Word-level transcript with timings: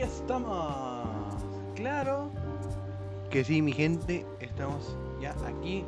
Estamos. 0.00 1.06
Claro 1.74 2.30
que 3.28 3.44
sí, 3.44 3.60
mi 3.60 3.72
gente. 3.72 4.24
Estamos 4.40 4.96
ya 5.20 5.36
aquí. 5.46 5.84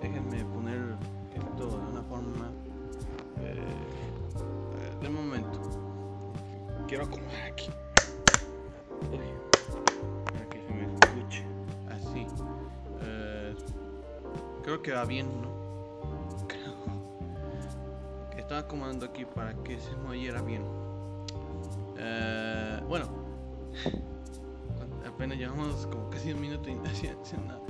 Déjenme 0.00 0.44
poner 0.44 0.94
esto 1.34 1.66
de 1.66 1.76
una 1.76 2.02
forma. 2.04 2.52
Eh, 3.40 3.60
de 5.02 5.08
momento. 5.08 5.60
Quiero 6.86 7.04
acomodar 7.04 7.42
aquí. 7.50 7.70
Para 10.24 10.48
que 10.48 10.64
se 10.64 10.72
me 10.72 10.84
escuche. 10.84 11.44
Así. 11.90 12.26
Eh, 13.02 13.56
creo 14.62 14.80
que 14.80 14.92
va 14.92 15.04
bien, 15.04 15.26
¿no? 15.42 16.46
Creo. 16.46 16.76
Estaba 18.36 18.60
acomodando 18.60 19.06
aquí 19.06 19.24
para 19.24 19.54
que 19.64 19.80
se 19.80 19.96
me 19.96 20.10
oyera 20.10 20.40
bien. 20.40 20.85
Como 25.90 26.10
casi 26.10 26.32
un 26.32 26.40
minuto 26.40 26.68
y 26.68 26.74
no 26.76 26.82
nada. 27.46 27.60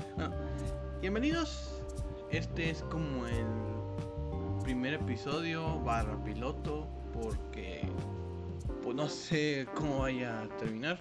Bienvenidos. 1.00 1.82
Este 2.30 2.70
es 2.70 2.82
como 2.84 3.26
el 3.26 3.46
primer 4.62 4.94
episodio 4.94 5.78
barra 5.80 6.16
piloto 6.24 6.86
porque 7.12 7.82
pues 8.82 8.94
no 8.96 9.08
sé 9.08 9.66
cómo 9.74 10.00
vaya 10.00 10.42
a 10.42 10.48
terminar. 10.56 10.98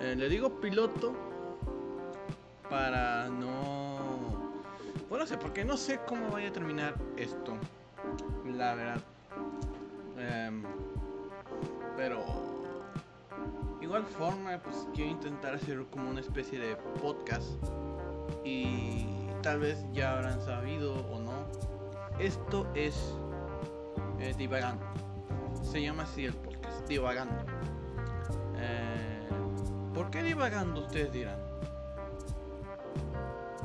Eh, 0.00 0.14
le 0.16 0.28
digo 0.28 0.60
piloto 0.60 1.12
para 2.68 3.28
no... 3.28 4.50
Bueno, 5.08 5.24
no 5.24 5.26
sé, 5.26 5.36
porque 5.36 5.64
no 5.64 5.76
sé 5.76 6.00
cómo 6.06 6.30
vaya 6.30 6.48
a 6.48 6.52
terminar 6.52 6.94
esto. 7.16 7.56
La 8.44 8.74
verdad. 8.74 9.02
Igual 14.00 14.32
forma 14.32 14.58
pues 14.62 14.88
quiero 14.94 15.10
intentar 15.10 15.54
hacer 15.54 15.84
como 15.90 16.10
una 16.10 16.20
especie 16.20 16.58
de 16.58 16.76
podcast. 17.00 17.50
Y 18.44 19.06
tal 19.42 19.60
vez 19.60 19.84
ya 19.92 20.12
habrán 20.12 20.40
sabido 20.40 20.94
o 20.94 21.18
no. 21.18 21.46
Esto 22.18 22.66
es 22.74 23.14
eh, 24.18 24.34
divagando. 24.36 24.84
Se 25.62 25.82
llama 25.82 26.04
así 26.04 26.24
el 26.24 26.34
podcast 26.34 26.88
divagando. 26.88 27.44
Eh, 28.56 29.28
¿por 29.94 30.10
qué 30.10 30.22
divagando 30.22 30.82
ustedes 30.82 31.12
dirán? 31.12 31.38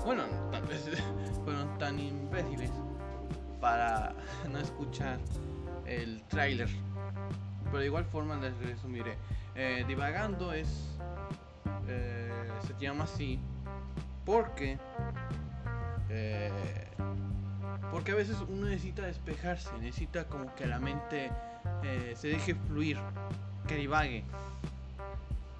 bueno 0.05 0.23
tal 0.51 0.61
vez 0.67 0.87
fueron 1.43 1.79
tan 1.79 1.99
imbéciles 1.99 2.69
para 3.59 4.13
no 4.51 4.59
escuchar 4.59 5.19
el 5.85 6.21
tráiler. 6.27 6.69
Pero 7.65 7.79
de 7.79 7.85
igual 7.85 8.05
forma 8.05 8.35
les 8.37 8.57
resumiré. 8.59 9.17
Eh, 9.55 9.85
divagando 9.87 10.51
es. 10.53 10.97
Eh, 11.87 12.31
se 12.67 12.73
llama 12.79 13.05
así 13.05 13.39
porque. 14.25 14.77
Eh, 16.09 16.51
porque 17.91 18.11
a 18.11 18.15
veces 18.15 18.37
uno 18.47 18.67
necesita 18.67 19.03
despejarse, 19.03 19.69
necesita 19.79 20.25
como 20.25 20.53
que 20.55 20.65
la 20.65 20.79
mente 20.79 21.31
se 22.15 22.27
deje 22.27 22.55
fluir, 22.55 22.97
que 23.67 23.75
divague, 23.75 24.23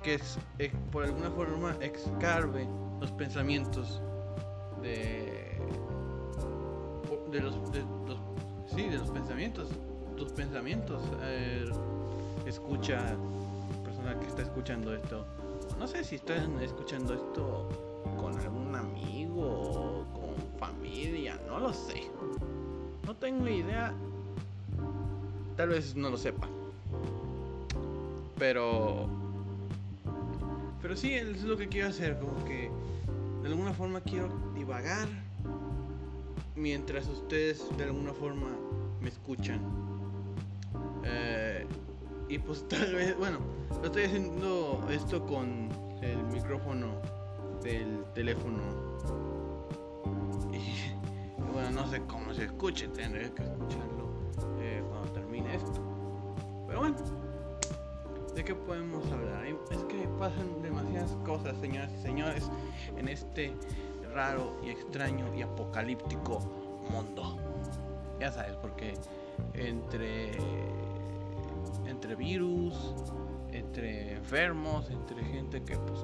que 0.03 0.15
es, 0.15 0.39
por 0.91 1.05
alguna 1.05 1.29
forma 1.29 1.75
excarve 1.81 2.67
los 2.99 3.11
pensamientos 3.11 4.01
de. 4.81 5.57
de 7.31 7.39
los, 7.39 7.71
de 7.71 7.83
los. 8.07 8.19
sí, 8.75 8.89
de 8.89 8.97
los 8.97 9.11
pensamientos 9.11 9.69
tus 10.15 10.31
pensamientos. 10.31 11.01
Escucha, 12.45 13.15
persona 14.05 14.19
que 14.19 14.27
está 14.27 14.41
escuchando 14.43 14.93
esto. 14.93 15.25
No 15.79 15.87
sé 15.87 16.03
si 16.03 16.15
están 16.15 16.59
escuchando 16.61 17.13
esto 17.13 17.67
con 18.17 18.37
algún 18.39 18.75
amigo 18.75 19.41
o 19.41 20.05
con 20.13 20.59
familia, 20.59 21.39
no 21.47 21.59
lo 21.59 21.73
sé. 21.73 22.03
No 23.05 23.15
tengo 23.15 23.47
idea. 23.47 23.93
Tal 25.57 25.69
vez 25.69 25.95
no 25.95 26.09
lo 26.09 26.17
sepa. 26.17 26.47
Pero. 28.37 29.07
Pero 30.81 30.95
sí, 30.95 31.13
es 31.13 31.43
lo 31.43 31.57
que 31.57 31.67
quiero 31.67 31.89
hacer. 31.89 32.19
Como 32.19 32.45
que 32.45 32.69
de 33.41 33.47
alguna 33.47 33.73
forma 33.73 34.01
quiero 34.01 34.29
divagar. 34.53 35.07
Mientras 36.55 37.07
ustedes 37.07 37.65
de 37.77 37.85
alguna 37.85 38.13
forma 38.13 38.47
me 39.01 39.09
escuchan. 39.09 39.84
Y 42.35 42.39
pues 42.39 42.67
tal 42.67 42.93
vez, 42.93 43.17
bueno, 43.17 43.39
lo 43.79 43.85
estoy 43.85 44.03
haciendo 44.03 44.85
esto 44.91 45.25
con 45.25 45.69
el 46.01 46.21
micrófono 46.33 46.95
del 47.63 48.03
teléfono. 48.13 48.61
Y, 50.51 50.91
bueno, 51.53 51.71
no 51.71 51.89
sé 51.89 52.01
cómo 52.07 52.33
se 52.33 52.43
escuche, 52.43 52.89
tendré 52.89 53.31
que 53.31 53.43
escucharlo 53.43 54.09
eh, 54.59 54.83
cuando 54.89 55.13
termine 55.13 55.55
esto. 55.55 55.81
Pero 56.67 56.79
bueno, 56.79 56.97
¿de 58.35 58.43
qué 58.43 58.53
podemos 58.53 59.09
hablar? 59.13 59.45
Es 59.71 59.85
que 59.85 60.05
pasan 60.19 60.61
demasiadas 60.61 61.15
cosas, 61.25 61.55
señoras 61.61 61.89
y 61.97 62.01
señores, 62.01 62.51
en 62.97 63.07
este 63.07 63.53
raro 64.13 64.59
y 64.61 64.71
extraño 64.71 65.33
y 65.33 65.41
apocalíptico 65.41 66.41
mundo. 66.91 67.37
Ya 68.19 68.29
sabes, 68.29 68.57
porque 68.57 68.95
entre 69.53 70.33
entre 71.95 72.15
virus, 72.15 72.93
entre 73.51 74.15
enfermos, 74.15 74.89
entre 74.89 75.23
gente 75.23 75.63
que 75.63 75.77
pues 75.77 76.01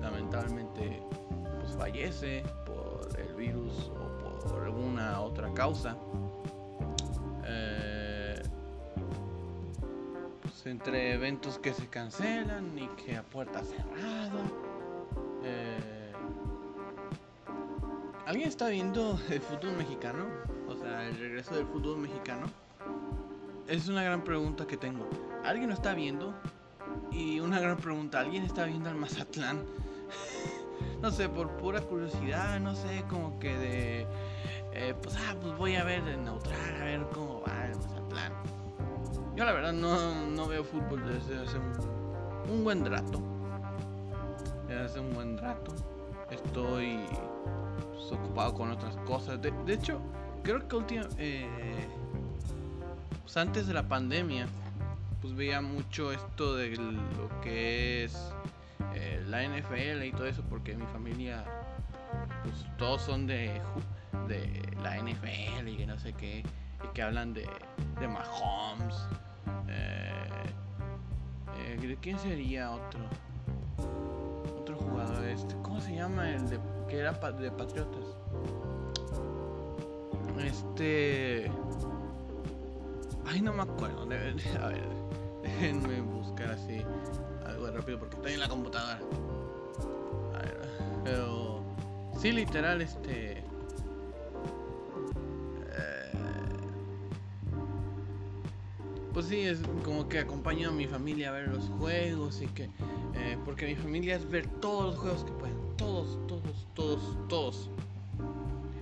lamentablemente 0.00 1.02
pues 1.60 1.76
fallece 1.76 2.42
por 2.64 3.08
el 3.20 3.34
virus 3.34 3.90
o 3.90 4.48
por 4.48 4.64
alguna 4.64 5.20
otra 5.20 5.52
causa. 5.52 5.96
Eh, 7.44 8.42
pues 10.40 10.66
entre 10.66 11.12
eventos 11.12 11.58
que 11.58 11.74
se 11.74 11.86
cancelan 11.86 12.78
y 12.78 12.88
que 12.96 13.16
a 13.16 13.22
puerta 13.22 13.62
cerrada. 13.62 14.42
Eh, 15.44 16.12
¿Alguien 18.24 18.48
está 18.48 18.68
viendo 18.68 19.20
el 19.28 19.40
fútbol 19.40 19.76
mexicano? 19.76 20.24
O 20.66 20.74
sea, 20.74 21.06
el 21.06 21.18
regreso 21.18 21.54
del 21.54 21.66
fútbol 21.66 21.98
mexicano 21.98 22.46
es 23.68 23.88
una 23.88 24.02
gran 24.02 24.22
pregunta 24.22 24.66
que 24.66 24.76
tengo. 24.76 25.08
¿Alguien 25.44 25.68
lo 25.68 25.74
está 25.74 25.94
viendo? 25.94 26.34
Y 27.10 27.40
una 27.40 27.60
gran 27.60 27.76
pregunta, 27.76 28.20
¿alguien 28.20 28.44
está 28.44 28.64
viendo 28.64 28.88
al 28.88 28.96
Mazatlán? 28.96 29.64
no 31.02 31.10
sé, 31.10 31.28
por 31.28 31.50
pura 31.56 31.80
curiosidad, 31.80 32.60
no 32.60 32.74
sé, 32.74 33.04
como 33.08 33.38
que 33.38 33.56
de... 33.56 34.06
Eh, 34.72 34.94
pues, 35.02 35.16
ah, 35.16 35.34
pues 35.40 35.56
voy 35.56 35.76
a 35.76 35.84
ver 35.84 36.06
el 36.06 36.22
neutral, 36.22 36.80
a 36.80 36.84
ver 36.84 37.06
cómo 37.12 37.42
va 37.42 37.66
el 37.66 37.76
Mazatlán. 37.76 38.32
Yo 39.34 39.44
la 39.44 39.52
verdad 39.52 39.72
no, 39.72 40.26
no 40.30 40.46
veo 40.46 40.64
fútbol 40.64 41.04
desde 41.06 41.42
hace 41.42 41.58
un, 42.50 42.64
buen 42.64 42.84
rato. 42.84 43.20
Desde 44.66 44.84
hace 44.84 45.00
un 45.00 45.12
buen 45.12 45.38
rato. 45.38 45.74
Estoy 46.30 47.00
pues, 47.92 48.12
ocupado 48.12 48.54
con 48.54 48.70
otras 48.70 48.96
cosas. 48.98 49.40
De, 49.40 49.50
de 49.64 49.74
hecho, 49.74 50.00
creo 50.42 50.66
que 50.66 50.76
última... 50.76 51.06
Eh, 51.18 51.48
pues 53.26 53.36
antes 53.38 53.66
de 53.66 53.74
la 53.74 53.82
pandemia, 53.82 54.46
pues 55.20 55.34
veía 55.34 55.60
mucho 55.60 56.12
esto 56.12 56.54
de 56.54 56.76
lo 56.76 57.40
que 57.40 58.04
es 58.04 58.32
eh, 58.94 59.20
la 59.26 59.42
NFL 59.42 60.04
y 60.04 60.12
todo 60.12 60.26
eso, 60.26 60.44
porque 60.48 60.76
mi 60.76 60.86
familia, 60.86 61.44
pues 62.44 62.64
todos 62.78 63.02
son 63.02 63.26
de, 63.26 63.60
de 64.28 64.62
la 64.80 64.98
NFL 64.98 65.66
y 65.66 65.76
que 65.76 65.86
no 65.88 65.98
sé 65.98 66.12
qué, 66.12 66.44
y 66.84 66.94
que 66.94 67.02
hablan 67.02 67.34
de, 67.34 67.48
de 67.98 68.06
Mahomes. 68.06 68.94
Eh, 69.70 70.28
eh, 71.58 71.78
¿De 71.80 71.96
quién 71.96 72.20
sería 72.20 72.70
otro? 72.70 73.00
Otro 74.60 74.76
jugador, 74.76 75.24
este, 75.24 75.56
¿cómo 75.62 75.80
se 75.80 75.96
llama 75.96 76.30
el 76.30 76.48
de 76.48 76.60
que 76.88 77.00
era 77.00 77.10
de 77.12 77.50
Patriotas? 77.50 78.04
Este 80.38 81.50
Ay, 83.26 83.40
no 83.40 83.52
me 83.52 83.62
acuerdo. 83.62 84.02
A 84.02 84.06
ver, 84.06 84.36
déjenme 85.42 86.00
buscar 86.00 86.52
así 86.52 86.82
algo 87.44 87.70
rápido 87.70 87.98
porque 87.98 88.16
estoy 88.16 88.32
en 88.32 88.40
la 88.40 88.48
computadora. 88.48 89.00
A 90.34 90.38
ver, 90.38 90.68
pero 91.04 91.60
sí, 92.18 92.32
literal, 92.32 92.80
este. 92.82 93.38
Eh, 95.72 96.12
pues 99.12 99.26
sí, 99.26 99.40
es 99.40 99.60
como 99.84 100.08
que 100.08 100.20
acompaño 100.20 100.68
a 100.68 100.72
mi 100.72 100.86
familia 100.86 101.30
a 101.30 101.32
ver 101.32 101.48
los 101.48 101.68
juegos 101.78 102.42
y 102.42 102.46
que. 102.48 102.64
Eh, 103.14 103.38
porque 103.44 103.66
mi 103.66 103.74
familia 103.74 104.16
es 104.16 104.28
ver 104.28 104.46
todos 104.60 104.94
los 104.94 104.96
juegos 104.96 105.24
que 105.24 105.32
pueden. 105.32 105.56
Todos, 105.76 106.18
todos, 106.26 106.66
todos, 106.74 107.28
todos. 107.28 107.70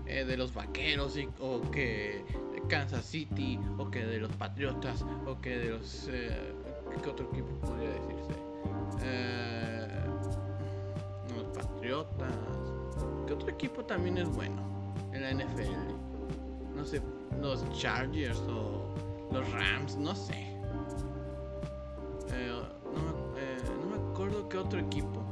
Eh, 0.07 0.25
de 0.25 0.37
los 0.37 0.53
vaqueros 0.53 1.17
y, 1.17 1.29
o 1.41 1.63
que 1.71 2.25
Kansas 2.69 3.05
City, 3.05 3.59
o 3.79 3.91
que 3.91 4.05
de 4.05 4.19
los 4.19 4.33
Patriotas, 4.33 5.05
o 5.27 5.41
que 5.41 5.59
de 5.59 5.71
los... 5.71 6.09
Eh, 6.11 6.53
¿Qué 7.03 7.11
otro 7.11 7.29
equipo 7.33 7.49
podría 7.61 7.91
decirse? 7.91 8.35
Eh, 9.03 9.89
los 11.37 11.45
Patriotas. 11.57 12.35
¿Qué 13.27 13.33
otro 13.33 13.49
equipo 13.49 13.85
también 13.85 14.19
es 14.19 14.29
bueno 14.29 14.63
en 15.13 15.23
la 15.23 15.45
NFL? 15.45 15.73
No 16.77 16.85
sé, 16.85 17.01
los 17.41 17.69
Chargers 17.79 18.39
o 18.49 18.95
los 19.33 19.51
Rams, 19.53 19.97
no 19.97 20.15
sé. 20.15 20.35
Eh, 22.33 22.63
eh, 23.37 23.59
no, 23.81 23.97
me, 23.97 24.11
acuerdo 24.13 24.49
qué 24.49 24.59
otro 24.59 24.81
equipo. 24.81 25.23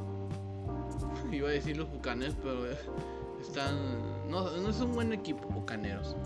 Iba 1.32 1.48
a 1.48 1.52
decir 1.52 1.76
los 1.76 1.90
Bucaneros, 1.90 2.36
pero 2.42 2.66
están. 3.40 3.76
No, 4.28 4.50
no 4.50 4.68
es 4.68 4.80
un 4.80 4.92
buen 4.92 5.12
equipo, 5.12 5.46
Bucaneros. 5.48 6.16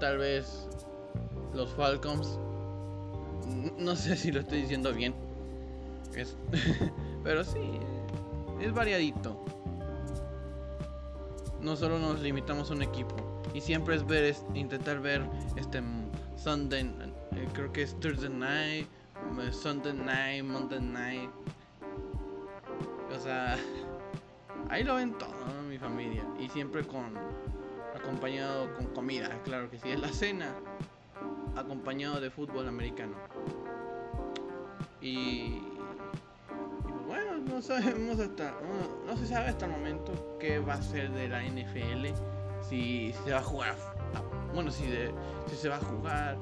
Tal 0.00 0.18
vez 0.18 0.68
los 1.54 1.70
Falcons. 1.72 2.38
No 3.78 3.96
sé 3.96 4.16
si 4.16 4.32
lo 4.32 4.40
estoy 4.40 4.62
diciendo 4.62 4.92
bien. 4.92 5.14
Es, 6.14 6.36
pero 7.24 7.44
sí, 7.44 7.80
es 8.60 8.72
variadito. 8.72 9.44
No 11.60 11.76
solo 11.76 11.98
nos 11.98 12.20
limitamos 12.20 12.70
a 12.70 12.74
un 12.74 12.82
equipo. 12.82 13.16
Y 13.54 13.60
siempre 13.60 13.96
es 13.96 14.06
ver, 14.06 14.24
es, 14.24 14.44
intentar 14.54 15.00
ver 15.00 15.22
este 15.56 15.82
Sunday, 16.36 16.82
eh, 17.32 17.48
creo 17.52 17.72
que 17.72 17.82
es 17.82 17.98
Thursday 17.98 18.30
night, 18.30 18.86
Sunday 19.52 19.92
night, 19.92 20.44
Monday 20.44 20.80
night. 20.80 21.30
O 23.16 23.20
sea, 23.20 23.56
ahí 24.68 24.84
lo 24.84 24.96
ven 24.96 25.16
todo, 25.18 25.32
mi 25.68 25.78
familia. 25.78 26.24
Y 26.38 26.48
siempre 26.48 26.84
con 26.86 27.14
acompañado 27.94 28.72
con 28.74 28.86
comida, 28.86 29.28
claro 29.44 29.70
que 29.70 29.78
sí. 29.78 29.90
Es 29.90 30.00
la 30.00 30.08
cena 30.08 30.54
acompañado 31.56 32.20
de 32.20 32.30
fútbol 32.30 32.68
americano. 32.68 33.16
Y, 35.00 35.62
bueno, 37.06 37.38
no 37.38 37.62
sabemos 37.62 38.18
hasta, 38.18 38.54
no, 39.06 39.16
se 39.16 39.26
sabe 39.26 39.48
hasta 39.48 39.66
el 39.66 39.72
momento 39.72 40.36
qué 40.40 40.58
va 40.58 40.74
a 40.74 40.82
ser 40.82 41.10
de 41.12 41.28
la 41.28 41.42
NFL, 41.42 42.06
si, 42.68 43.14
se 43.24 43.32
va 43.32 43.38
a 43.38 43.42
jugar, 43.42 43.76
bueno, 44.52 44.70
si, 44.70 44.84
si 45.46 45.56
se 45.56 45.68
va 45.68 45.76
a 45.76 45.80
jugar 45.80 46.36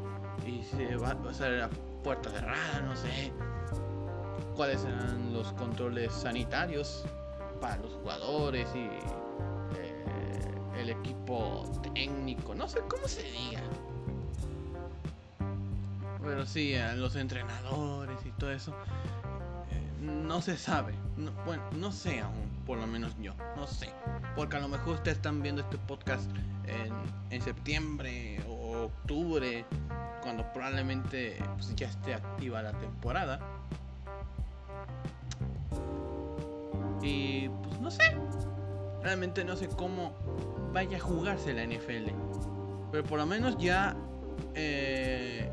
y 0.46 0.62
se 0.62 0.96
va 0.96 1.10
a 1.10 1.30
hacer 1.30 1.62
a 1.62 1.70
puerta 2.02 2.30
cerrada, 2.30 2.80
no 2.82 2.96
sé 2.96 3.32
cuáles 4.54 4.80
serán 4.80 5.32
los 5.34 5.52
controles 5.52 6.12
sanitarios 6.12 7.04
para 7.60 7.76
los 7.76 7.92
jugadores 7.94 8.68
y 8.74 8.88
el 10.86 10.90
equipo 10.90 11.64
técnico, 11.94 12.54
no 12.54 12.68
sé 12.68 12.80
cómo 12.88 13.08
se 13.08 13.22
diga. 13.24 13.60
Pero 16.22 16.46
sí, 16.46 16.74
a 16.76 16.94
los 16.94 17.16
entrenadores 17.16 18.18
y 18.24 18.30
todo 18.32 18.52
eso. 18.52 18.72
Eh, 19.70 19.90
no 20.00 20.40
se 20.40 20.56
sabe. 20.56 20.94
bueno, 21.44 21.62
no 21.76 21.92
sé 21.92 22.20
aún, 22.20 22.50
por 22.66 22.78
lo 22.78 22.86
menos 22.86 23.16
yo. 23.20 23.34
No 23.56 23.66
sé. 23.66 23.90
Porque 24.34 24.56
a 24.56 24.60
lo 24.60 24.68
mejor 24.68 24.94
ustedes 24.94 25.16
están 25.16 25.42
viendo 25.42 25.62
este 25.62 25.78
podcast 25.78 26.30
en, 26.66 26.92
en 27.30 27.42
septiembre 27.42 28.40
o 28.48 28.84
octubre. 28.84 29.64
Cuando 30.22 30.44
probablemente 30.52 31.38
pues, 31.54 31.74
ya 31.76 31.88
esté 31.88 32.14
activa 32.14 32.62
la 32.62 32.72
temporada. 32.78 33.40
Y 37.02 37.48
pues 37.48 37.80
no 37.80 37.90
sé. 37.90 38.16
Realmente 39.02 39.44
no 39.44 39.54
sé 39.54 39.68
cómo 39.68 40.12
vaya 40.72 40.96
a 40.96 41.00
jugarse 41.00 41.52
la 41.52 41.64
NFL. 41.64 42.10
Pero 42.92 43.04
por 43.04 43.18
lo 43.18 43.26
menos 43.26 43.56
ya 43.58 43.96
eh, 44.54 45.50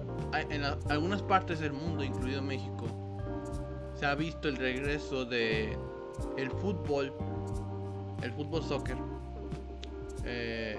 en 0.50 0.64
algunas 0.90 1.22
partes 1.22 1.60
del 1.60 1.74
mundo, 1.74 2.04
incluido 2.04 2.42
México, 2.42 2.86
se 3.96 4.06
ha 4.06 4.16
visto 4.16 4.48
el 4.48 4.58
regreso 4.58 5.26
de 5.26 5.78
el 6.38 6.52
fútbol, 6.52 7.14
el 8.22 8.32
fútbol 8.32 8.64
soccer. 8.64 8.98
Eh, 10.26 10.78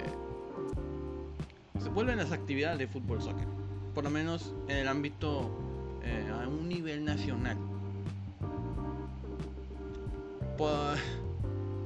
se 1.83 1.89
vuelven 1.91 2.19
las 2.19 2.33
actividades 2.33 2.79
de 2.79 2.87
fútbol 2.87 3.21
soccer, 3.21 3.47
por 3.95 4.05
lo 4.05 4.11
menos 4.11 4.55
en 4.69 4.79
el 4.79 4.89
ámbito 4.89 5.51
eh, 6.03 6.31
a 6.33 6.49
un 6.49 6.69
nivel 6.69 7.05
nacional. 7.05 7.59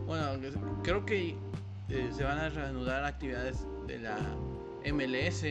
bueno, 0.06 0.38
creo 0.82 1.04
que 1.04 1.36
eh, 1.88 2.10
se 2.12 2.22
van 2.22 2.38
a 2.38 2.48
reanudar 2.50 3.04
actividades 3.04 3.66
de 3.86 3.98
la 3.98 4.16
MLS 4.92 5.44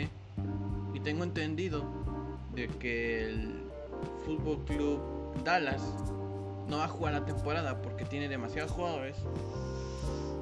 y 0.93 0.99
tengo 0.99 1.23
entendido 1.23 1.83
de 2.53 2.67
que 2.67 3.25
el 3.25 3.63
Fútbol 4.25 4.63
Club 4.65 5.01
Dallas 5.43 5.81
no 6.67 6.77
va 6.77 6.85
a 6.85 6.87
jugar 6.87 7.13
la 7.13 7.25
temporada 7.25 7.81
porque 7.81 8.05
tiene 8.05 8.27
demasiados 8.27 8.71
jugadores 8.71 9.17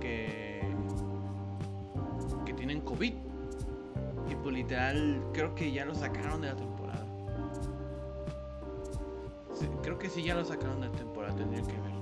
que, 0.01 0.62
que 2.45 2.53
tienen 2.53 2.81
COVID. 2.81 3.13
Y 4.30 4.36
pues 4.36 4.56
literal 4.56 5.24
creo 5.33 5.53
que 5.56 5.71
ya 5.71 5.86
lo 5.86 5.94
sacaron 5.94 6.42
de 6.42 6.47
la 6.47 6.56
temporada. 6.56 7.06
creo 9.81 10.00
que 10.00 10.09
sí 10.09 10.24
ya 10.24 10.36
lo 10.36 10.44
sacaron 10.44 10.81
de 10.81 10.88
la 10.89 10.94
temporada, 10.94 11.36
tendría 11.36 11.62
que 11.62 11.74
ver. 11.74 11.95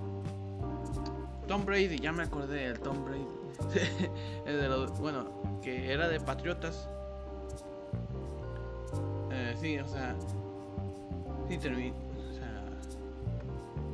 Tom 1.47 1.65
Brady, 1.65 1.99
ya 1.99 2.11
me 2.11 2.23
acordé 2.23 2.69
del 2.69 2.79
Tom 2.79 3.03
Brady. 3.03 3.42
bueno, 4.99 5.59
que 5.61 5.91
era 5.91 6.07
de 6.07 6.19
Patriotas 6.19 6.89
sí, 9.63 9.77
o 9.79 9.87
sea, 9.87 10.15
sí 11.47 11.57
terminó, 11.57 11.95
o 11.95 12.33
sea, 12.33 12.63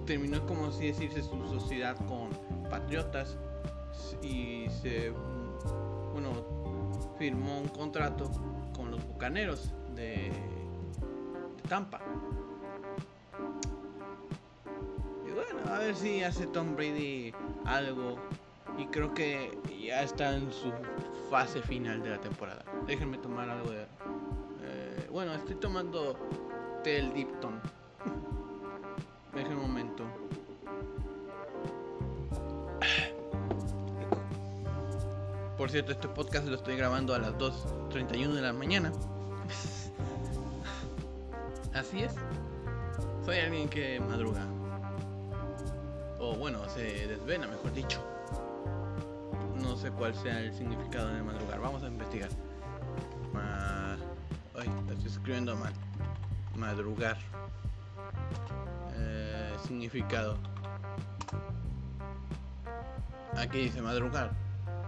terminó 0.05 0.45
como 0.45 0.67
así 0.67 0.87
decirse 0.87 1.21
su 1.21 1.47
sociedad 1.47 1.95
con 2.07 2.29
Patriotas 2.69 3.37
y 4.21 4.67
se, 4.81 5.11
bueno, 6.11 6.31
firmó 7.17 7.59
un 7.59 7.67
contrato 7.67 8.31
con 8.75 8.91
los 8.91 9.05
Bucaneros 9.07 9.71
de, 9.95 10.31
Tampa. 11.67 12.01
Y 15.27 15.31
bueno, 15.31 15.71
a 15.71 15.77
ver 15.77 15.95
si 15.95 16.23
hace 16.23 16.47
Tom 16.47 16.75
Brady 16.75 17.31
algo. 17.65 18.17
Y 18.79 18.85
creo 18.87 19.13
que 19.13 19.51
ya 19.85 20.03
está 20.03 20.35
en 20.35 20.51
su 20.53 20.71
fase 21.29 21.61
final 21.61 22.01
de 22.01 22.11
la 22.11 22.21
temporada. 22.21 22.63
Déjenme 22.87 23.17
tomar 23.17 23.49
algo 23.49 23.71
de, 23.71 23.85
bueno, 25.11 25.33
estoy 25.33 25.55
tomando 25.55 26.17
Tel 26.83 27.13
Dipton. 27.13 27.59
Deje 29.35 29.49
un 29.49 29.61
momento. 29.61 30.05
Por 35.57 35.69
cierto, 35.69 35.91
este 35.91 36.07
podcast 36.07 36.47
lo 36.47 36.55
estoy 36.55 36.77
grabando 36.77 37.13
a 37.13 37.19
las 37.19 37.33
2.31 37.33 38.31
de 38.31 38.41
la 38.41 38.53
mañana. 38.53 38.93
Así 41.73 42.03
es. 42.03 42.13
Soy 43.25 43.39
alguien 43.39 43.67
que 43.67 43.99
madruga. 43.99 44.45
O 46.17 46.35
bueno, 46.35 46.59
se 46.69 47.07
desvena, 47.07 47.47
mejor 47.47 47.73
dicho. 47.73 48.08
Sé 49.89 49.95
cuál 49.95 50.13
sea 50.13 50.39
el 50.39 50.53
significado 50.53 51.07
de 51.07 51.23
madrugar. 51.23 51.59
Vamos 51.59 51.81
a 51.81 51.87
investigar. 51.87 52.29
Ay, 53.33 54.69
estoy 54.87 55.07
escribiendo 55.07 55.55
mal. 55.55 55.73
Madrugar. 56.55 57.17
Eh, 58.93 59.55
significado. 59.65 60.37
Aquí 63.35 63.61
dice 63.61 63.81
madrugar. 63.81 64.29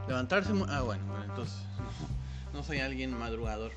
Levantarse. 0.08 0.54
Ah, 0.70 0.82
bueno, 0.82 1.04
entonces. 1.24 1.58
No 2.54 2.62
soy 2.62 2.80
alguien 2.80 3.18
madrugador. 3.18 3.72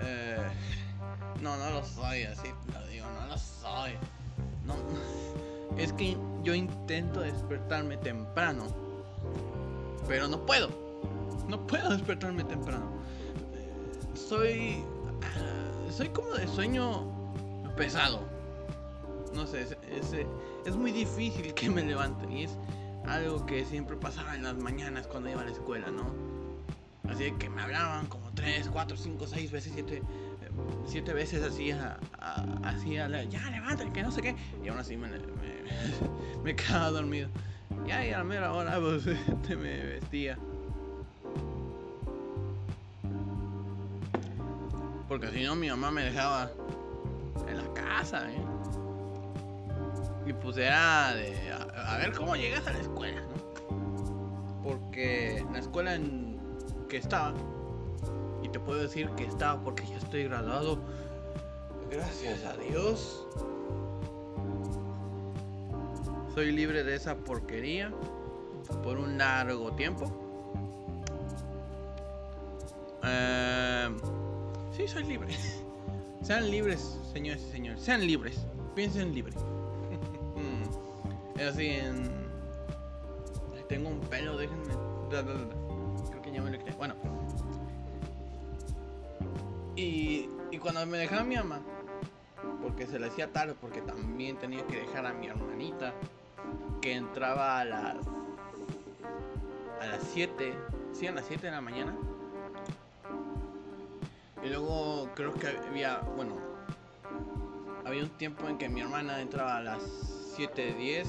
Eh, 0.00 0.48
no, 1.42 1.56
no 1.58 1.70
lo 1.70 1.84
soy, 1.84 2.22
así 2.22 2.48
lo 2.72 2.86
digo, 2.86 3.06
no 3.20 3.26
lo 3.26 3.36
soy. 3.36 3.92
No, 4.64 4.76
es 5.76 5.92
que 5.92 6.16
yo 6.44 6.54
intento 6.54 7.20
despertarme 7.20 7.96
temprano, 7.96 8.89
pero 10.10 10.26
no 10.26 10.44
puedo. 10.44 10.68
No 11.46 11.64
puedo 11.68 11.88
despertarme 11.90 12.42
temprano 12.42 13.00
soy. 14.30 14.84
Ah, 15.22 15.92
soy 15.92 16.08
como 16.08 16.34
de 16.34 16.46
sueño 16.46 17.06
pesado. 17.76 18.20
No 19.34 19.46
sé, 19.46 19.62
es, 19.62 19.76
es, 20.66 20.76
muy 20.76 20.92
difícil 20.92 21.54
que 21.54 21.70
me 21.70 21.82
levante. 21.82 22.32
Y 22.32 22.44
es 22.44 22.56
algo 23.06 23.44
que 23.46 23.64
siempre 23.64 23.96
pasaba 23.96 24.34
en 24.34 24.44
las 24.44 24.56
mañanas 24.56 25.06
cuando 25.06 25.30
iba 25.30 25.42
a 25.42 25.44
la 25.44 25.50
escuela, 25.50 25.90
¿no? 25.90 26.12
Así 27.08 27.32
que 27.38 27.48
me 27.48 27.62
hablaban 27.62 28.06
como 28.06 28.30
3, 28.34 28.68
4, 28.72 28.96
5, 28.96 29.26
6 29.26 29.50
veces, 29.50 29.72
7 29.74 30.02
siete 30.84 31.12
veces 31.12 31.44
así 31.44 31.70
a, 31.70 31.96
así 32.64 32.98
a 32.98 33.08
la, 33.08 33.22
ya 33.24 33.48
levántate, 33.50 33.92
que 33.92 34.02
no 34.02 34.10
sé 34.10 34.20
qué. 34.20 34.36
Y 34.64 34.68
aún 34.68 34.78
así 34.78 34.96
me, 34.96 35.08
me, 35.08 35.18
me 36.44 36.56
quedaba 36.56 36.90
dormido. 36.90 37.28
Y 37.86 37.90
ahí 37.90 38.12
a 38.12 38.18
la 38.18 38.24
mera 38.24 38.52
hora 38.52 38.78
pues, 38.80 39.06
me 39.48 39.84
vestía. 39.84 40.38
Porque 45.08 45.28
si 45.32 45.42
no, 45.42 45.56
mi 45.56 45.68
mamá 45.68 45.90
me 45.90 46.04
dejaba 46.04 46.50
en 47.48 47.56
la 47.56 47.74
casa, 47.74 48.30
¿eh? 48.30 48.44
Y 50.24 50.32
pues 50.32 50.56
era 50.56 51.14
de 51.14 51.34
a, 51.52 51.96
ver 51.98 52.12
cómo 52.12 52.36
llegas 52.36 52.64
a 52.68 52.72
la 52.72 52.78
escuela, 52.78 53.20
¿no? 53.22 54.62
Porque 54.62 55.44
la 55.52 55.58
escuela 55.58 55.96
en 55.96 56.38
que 56.88 56.98
estaba, 56.98 57.34
y 58.42 58.48
te 58.48 58.60
puedo 58.60 58.80
decir 58.80 59.10
que 59.16 59.24
estaba 59.24 59.60
porque 59.64 59.84
ya 59.88 59.96
estoy 59.96 60.24
graduado, 60.24 60.78
gracias 61.90 62.44
a 62.44 62.56
Dios. 62.56 63.26
Soy 66.34 66.52
libre 66.52 66.84
de 66.84 66.94
esa 66.94 67.16
porquería 67.16 67.90
por 68.82 68.98
un 68.98 69.18
largo 69.18 69.72
tiempo. 69.72 70.06
Eh, 73.02 73.88
sí, 74.76 74.86
soy 74.86 75.04
libre. 75.04 75.34
Sean 76.22 76.50
libres, 76.50 76.98
señores 77.12 77.42
y 77.42 77.50
señores. 77.50 77.80
Sean 77.82 78.06
libres. 78.06 78.46
Piensen 78.74 79.12
libre. 79.12 79.32
es 81.36 81.46
así 81.46 81.66
en... 81.66 82.10
Tengo 83.68 83.88
un 83.88 84.00
pelo, 84.00 84.36
déjenme. 84.36 84.74
Creo 85.08 86.22
que 86.22 86.32
ya 86.32 86.42
me 86.42 86.50
lo 86.50 86.58
quité. 86.58 86.72
Bueno. 86.72 86.94
Y, 89.76 90.28
y 90.50 90.58
cuando 90.58 90.84
me 90.86 90.98
dejaba 90.98 91.24
mi 91.24 91.36
mamá, 91.36 91.60
porque 92.62 92.86
se 92.86 92.98
le 92.98 93.06
hacía 93.06 93.32
tarde, 93.32 93.54
porque 93.60 93.80
también 93.80 94.36
tenía 94.36 94.66
que 94.66 94.80
dejar 94.80 95.06
a 95.06 95.12
mi 95.12 95.28
hermanita, 95.28 95.94
que 96.80 96.94
entraba 96.94 97.60
a 97.60 97.64
las 97.64 97.96
a 99.80 99.86
las 99.86 100.02
7, 100.12 100.54
sí, 100.92 101.06
a 101.06 101.12
las 101.12 101.24
7 101.26 101.46
de 101.46 101.52
la 101.52 101.60
mañana. 101.60 101.96
Y 104.42 104.48
luego 104.48 105.08
creo 105.14 105.32
que 105.34 105.48
había, 105.48 105.98
bueno, 106.16 106.34
había 107.84 108.02
un 108.02 108.10
tiempo 108.10 108.48
en 108.48 108.58
que 108.58 108.68
mi 108.68 108.80
hermana 108.80 109.20
entraba 109.20 109.56
a 109.56 109.60
las 109.62 109.82
7.10 110.36 111.06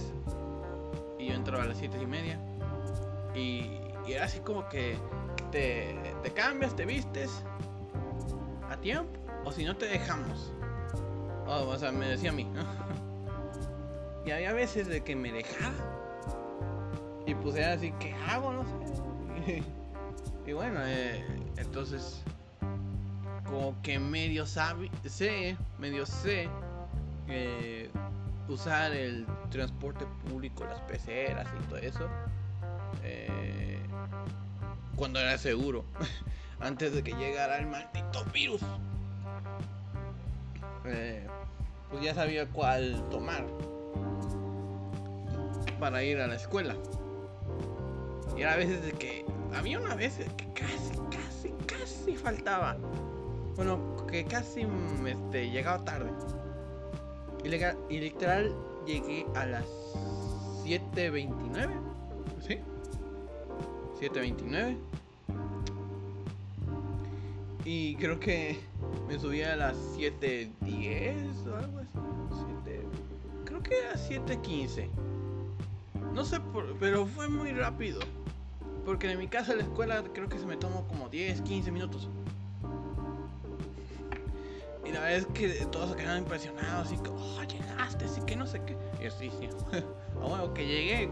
y 1.20 1.28
yo 1.28 1.34
entraba 1.34 1.64
a 1.64 1.68
las 1.68 1.78
7 1.78 1.98
y 2.02 2.06
media. 2.06 2.40
Y, 3.36 3.78
era 4.08 4.26
así 4.26 4.40
como 4.40 4.68
que 4.68 4.98
te, 5.52 5.96
te 6.24 6.32
cambias, 6.32 6.76
te 6.76 6.86
vistes 6.86 7.44
a 8.70 8.76
tiempo, 8.78 9.18
o 9.46 9.52
si 9.52 9.64
no 9.64 9.78
te 9.78 9.86
dejamos. 9.86 10.52
o 11.46 11.78
sea, 11.78 11.92
me 11.92 12.08
decía 12.08 12.32
a 12.32 12.34
mí. 12.34 12.48
y 14.26 14.32
había 14.32 14.54
veces 14.54 14.88
de 14.88 15.02
que 15.04 15.16
me 15.16 15.32
dejaba 15.32 16.02
y 17.26 17.36
pues 17.36 17.56
era 17.56 17.74
así, 17.74 17.94
¿qué 18.00 18.14
hago? 18.28 18.52
No 18.52 18.66
sé. 18.66 19.64
y 20.46 20.54
bueno, 20.54 20.80
eh, 20.84 21.24
entonces, 21.58 22.22
como 23.46 23.80
que 23.82 24.00
medio 24.00 24.46
sabe, 24.46 24.90
sé, 25.06 25.56
medio 25.78 26.06
sé 26.06 26.50
eh, 27.28 27.90
usar 28.48 28.92
el 28.92 29.26
transporte 29.50 30.06
público, 30.30 30.66
las 30.66 30.82
peceras 30.82 31.48
y 31.58 31.64
todo 31.68 31.78
eso. 31.78 32.10
Eh, 33.04 33.80
cuando 34.96 35.20
era 35.20 35.38
seguro, 35.38 35.86
antes 36.60 36.94
de 36.94 37.04
que 37.04 37.14
llegara 37.14 37.58
el 37.58 37.68
maldito 37.68 38.26
virus. 38.34 38.62
pues 41.90 42.04
ya 42.04 42.14
sabía 42.14 42.48
cuál 42.48 43.08
tomar 43.10 43.46
para 45.80 46.04
ir 46.04 46.20
a 46.20 46.28
la 46.28 46.36
escuela. 46.36 46.76
Y 48.38 48.42
era 48.42 48.54
a 48.54 48.58
veces 48.58 48.84
de 48.84 48.92
que. 48.94 49.26
Había 49.54 49.80
una 49.80 49.96
vez 49.96 50.18
que 50.38 50.54
casi, 50.54 50.98
casi, 51.10 51.52
casi 51.66 52.16
faltaba. 52.16 52.78
Bueno, 53.58 53.98
que 54.10 54.24
casi 54.24 54.66
este, 55.06 55.50
llegaba 55.50 55.84
tarde. 55.84 56.10
Y, 57.44 58.00
literal 58.00 58.56
llegué 58.86 59.26
a 59.36 59.46
las 59.46 59.66
7.29. 60.64 61.70
¿Sí? 62.40 62.60
7.29. 64.00 64.78
Y 67.66 67.96
creo 67.96 68.20
que 68.20 68.58
me 69.08 69.20
subí 69.20 69.44
a 69.44 69.56
las 69.56 69.76
7.10 69.98 71.48
o 71.48 71.56
algo 71.58 71.81
que 73.72 73.80
era 73.80 73.94
7.15. 73.94 74.90
No 76.14 76.26
sé, 76.26 76.40
por, 76.42 76.76
pero 76.78 77.06
fue 77.06 77.30
muy 77.30 77.52
rápido. 77.54 78.02
Porque 78.86 79.10
en 79.10 79.18
mi 79.18 79.28
casa 79.28 79.54
a 79.54 79.56
la 79.56 79.64
escuela 79.64 80.04
creo 80.14 80.28
que 80.28 80.38
se 80.38 80.46
me 80.46 80.58
tomó 80.58 80.86
como 80.88 81.08
10, 81.08 81.42
15 81.42 81.72
minutos. 81.72 82.10
Y 84.84 84.92
la 84.92 85.00
verdad 85.00 85.18
es 85.20 85.26
que 85.28 85.48
todos 85.68 85.92
se 85.92 85.96
quedaron 85.96 86.24
impresionados, 86.24 86.88
así 86.88 86.98
que, 86.98 87.10
oh, 87.10 87.44
llegaste, 87.44 88.06
así 88.06 88.20
que 88.22 88.36
no 88.36 88.46
sé 88.46 88.62
qué. 88.66 88.76
Y 89.00 89.06
yo, 89.06 89.12
sí, 89.12 89.32
sí. 89.40 89.48
ah, 90.22 90.28
bueno, 90.28 90.54
que 90.54 90.68
llegué. 90.68 91.10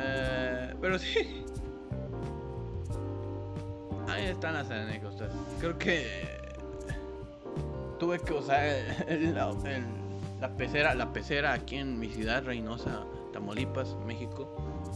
Eh, 0.00 0.74
pero 0.80 0.98
sí. 0.98 1.44
Ahí 4.08 4.24
están 4.24 4.54
las 4.54 4.68
anécdotas. 4.70 5.32
Creo 5.60 5.78
que 5.78 6.42
tuve 7.98 8.18
que 8.18 8.32
usar 8.32 8.64
la 10.40 10.56
pecera, 10.56 10.94
la 10.94 11.12
pecera 11.12 11.52
aquí 11.52 11.76
en 11.76 11.98
mi 11.98 12.08
ciudad, 12.08 12.44
Reynosa, 12.44 13.04
Tamaulipas, 13.32 13.96
México 14.06 14.54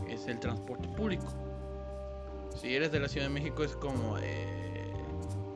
es 0.09 0.27
el 0.29 0.39
transporte 0.39 0.89
público. 0.89 1.27
Si 2.57 2.75
eres 2.75 2.91
de 2.91 3.01
la 3.01 3.09
Ciudad 3.09 3.27
de 3.27 3.33
México 3.33 3.63
es 3.63 3.77
como 3.77 4.19
eh, 4.19 4.93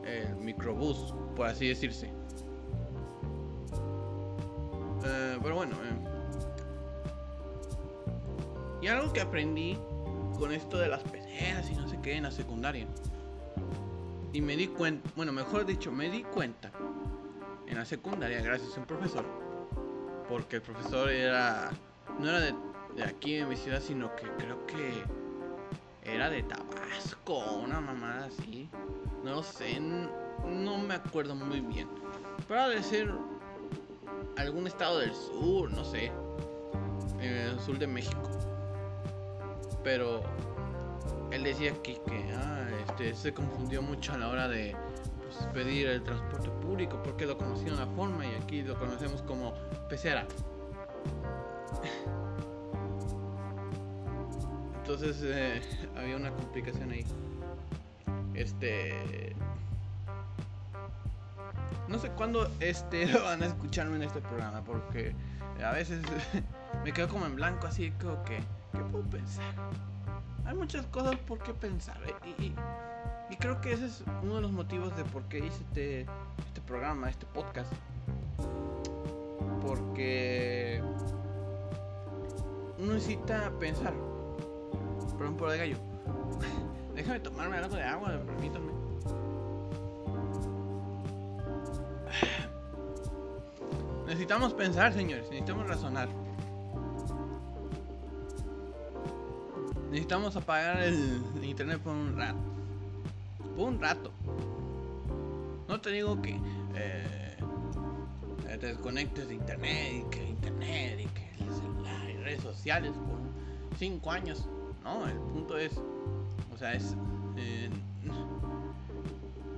el 0.05 0.35
microbús, 0.37 1.13
por 1.35 1.47
así 1.47 1.67
decirse. 1.67 2.13
Eh, 5.05 5.37
pero 5.41 5.55
bueno. 5.55 5.75
Eh. 5.75 5.99
Y 8.81 8.87
algo 8.87 9.11
que 9.13 9.21
aprendí 9.21 9.77
con 10.37 10.51
esto 10.51 10.77
de 10.77 10.87
las 10.87 11.03
peleas 11.03 11.69
y 11.69 11.75
no 11.75 11.87
sé 11.87 11.99
qué 12.01 12.15
en 12.15 12.23
la 12.23 12.31
secundaria. 12.31 12.87
Y 14.31 14.41
me 14.41 14.55
di 14.55 14.67
cuenta, 14.67 15.09
bueno, 15.15 15.31
mejor 15.31 15.65
dicho, 15.65 15.91
me 15.91 16.09
di 16.09 16.23
cuenta 16.23 16.71
en 17.67 17.77
la 17.77 17.85
secundaria 17.85 18.41
gracias 18.41 18.75
a 18.75 18.79
un 18.79 18.85
profesor. 18.85 19.42
Porque 20.29 20.57
el 20.57 20.61
profesor 20.61 21.09
era, 21.09 21.71
no 22.19 22.29
era 22.29 22.39
de 22.39 22.53
de 22.95 23.03
aquí 23.03 23.35
en 23.35 23.49
mi 23.49 23.55
ciudad, 23.55 23.81
sino 23.81 24.15
que 24.15 24.27
creo 24.37 24.65
que 24.67 25.03
era 26.03 26.29
de 26.29 26.43
Tabasco, 26.43 27.39
una 27.55 27.79
mamada 27.79 28.25
así. 28.25 28.69
No 29.23 29.35
lo 29.35 29.43
sé, 29.43 29.79
no 29.79 30.77
me 30.77 30.95
acuerdo 30.95 31.35
muy 31.35 31.61
bien. 31.61 31.87
Pero 32.47 32.69
de 32.69 32.83
ser 32.83 33.11
algún 34.37 34.67
estado 34.67 34.99
del 34.99 35.13
sur, 35.13 35.71
no 35.71 35.83
sé. 35.83 36.11
el 37.19 37.59
sur 37.59 37.79
de 37.79 37.87
México. 37.87 38.29
Pero 39.83 40.21
él 41.31 41.43
decía 41.43 41.71
aquí 41.71 41.97
que 42.05 42.31
ah, 42.35 42.67
este, 42.87 43.13
se 43.15 43.33
confundió 43.33 43.81
mucho 43.81 44.13
a 44.13 44.17
la 44.17 44.29
hora 44.29 44.47
de 44.47 44.75
pedir 45.53 45.87
el 45.87 46.03
transporte 46.03 46.49
público 46.49 47.01
porque 47.03 47.25
lo 47.25 47.37
conocía 47.37 47.71
de 47.71 47.75
una 47.75 47.87
forma 47.87 48.25
y 48.25 48.35
aquí 48.35 48.61
lo 48.61 48.77
conocemos 48.77 49.21
como 49.23 49.53
pecera. 49.89 50.25
Entonces 54.77 55.21
eh, 55.23 55.61
había 55.95 56.17
una 56.17 56.31
complicación 56.31 56.91
ahí. 56.91 57.05
Este. 58.33 59.33
No 61.87 61.99
sé 61.99 62.09
cuándo 62.11 62.49
este 62.59 63.05
van 63.23 63.43
a 63.43 63.45
escucharme 63.45 63.95
en 63.95 64.03
este 64.03 64.19
programa, 64.19 64.63
porque 64.63 65.15
a 65.63 65.71
veces 65.71 66.01
me 66.83 66.91
quedo 66.91 67.07
como 67.07 67.25
en 67.25 67.35
blanco, 67.35 67.67
así 67.67 67.91
como 68.01 68.21
que, 68.23 68.37
¿qué 68.71 68.79
puedo 68.91 69.03
pensar? 69.05 69.53
Hay 70.45 70.55
muchas 70.55 70.85
cosas 70.87 71.15
por 71.27 71.39
qué 71.39 71.53
pensar, 71.53 71.97
eh, 72.05 72.35
y, 72.37 72.53
y, 73.33 73.35
creo 73.37 73.59
que 73.61 73.73
ese 73.73 73.85
es 73.87 74.03
uno 74.21 74.35
de 74.35 74.41
los 74.41 74.51
motivos 74.51 74.95
de 74.95 75.03
por 75.05 75.23
qué 75.23 75.39
hice 75.39 75.61
este, 75.69 76.01
este 76.01 76.61
programa, 76.65 77.09
este 77.09 77.25
podcast. 77.25 77.71
Porque 79.61 80.81
uno 82.77 82.93
necesita 82.93 83.51
pensar 83.59 83.93
Perdón 85.17 85.37
por 85.37 85.51
de 85.51 85.57
gallo. 85.57 85.77
Déjame 86.95 87.19
tomarme 87.19 87.57
algo 87.57 87.75
de 87.75 87.83
agua, 87.83 88.09
permítanme. 88.25 88.71
Necesitamos 94.05 94.53
pensar, 94.53 94.93
señores. 94.93 95.25
Necesitamos 95.29 95.67
razonar. 95.67 96.09
Necesitamos 99.89 100.35
apagar 100.35 100.83
el 100.83 101.23
internet 101.43 101.79
por 101.79 101.93
un 101.93 102.17
rato. 102.17 102.52
Por 103.55 103.69
un 103.69 103.79
rato. 103.79 104.11
No 105.67 105.79
te 105.79 105.91
digo 105.91 106.21
que 106.21 106.39
eh, 106.75 107.37
te 108.59 108.67
desconectes 108.67 109.27
de 109.27 109.35
internet 109.35 109.93
y 109.93 110.09
que 110.09 110.29
internet 110.29 110.99
y 110.99 111.05
que 111.07 111.43
el 111.43 111.53
celular 111.53 112.09
y 112.09 112.17
redes 112.17 112.41
sociales 112.41 112.91
por 112.91 113.19
5 113.77 114.11
años. 114.11 114.47
No, 114.83 115.07
el 115.07 115.17
punto 115.17 115.57
es, 115.57 115.73
o 116.53 116.57
sea, 116.57 116.73
es 116.73 116.95
eh, 117.37 117.69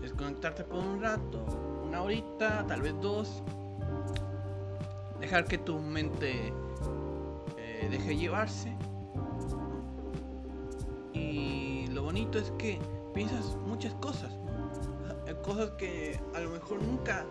desconectarte 0.02 0.64
por 0.64 0.80
un 0.80 1.02
rato, 1.02 1.84
una 1.86 2.02
horita, 2.02 2.66
tal 2.68 2.82
vez 2.82 2.94
dos. 3.02 3.44
dejar 5.20 5.46
que 5.46 5.58
tu 5.58 5.80
mente 5.80 6.54
eh, 7.58 7.88
deje 7.90 8.16
llevarse. 8.16 8.76
Y 11.14 11.88
lo 11.88 12.04
bonito 12.04 12.38
es 12.38 12.52
que 12.58 12.80
piensas 13.16 13.56
muchas 13.66 13.94
cosas, 13.96 14.30
cosas 15.42 15.72
que 15.78 16.20
a 16.36 16.42
lo 16.42 16.50
mejor 16.50 16.82
nunca 16.82 17.26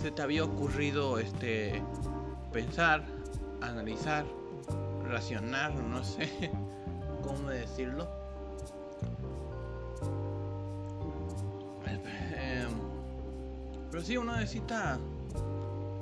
se 0.00 0.12
te 0.12 0.22
había 0.22 0.44
ocurrido 0.44 1.18
este 1.18 1.82
pensar, 2.52 3.04
analizar, 3.60 4.24
racionar, 5.04 5.74
no 5.74 6.04
sé 6.04 6.52
cómo 7.22 7.48
decirlo. 7.48 8.08
Em, 11.86 12.70
pero 13.90 14.04
sí, 14.04 14.16
uno 14.16 14.36
necesita 14.36 14.98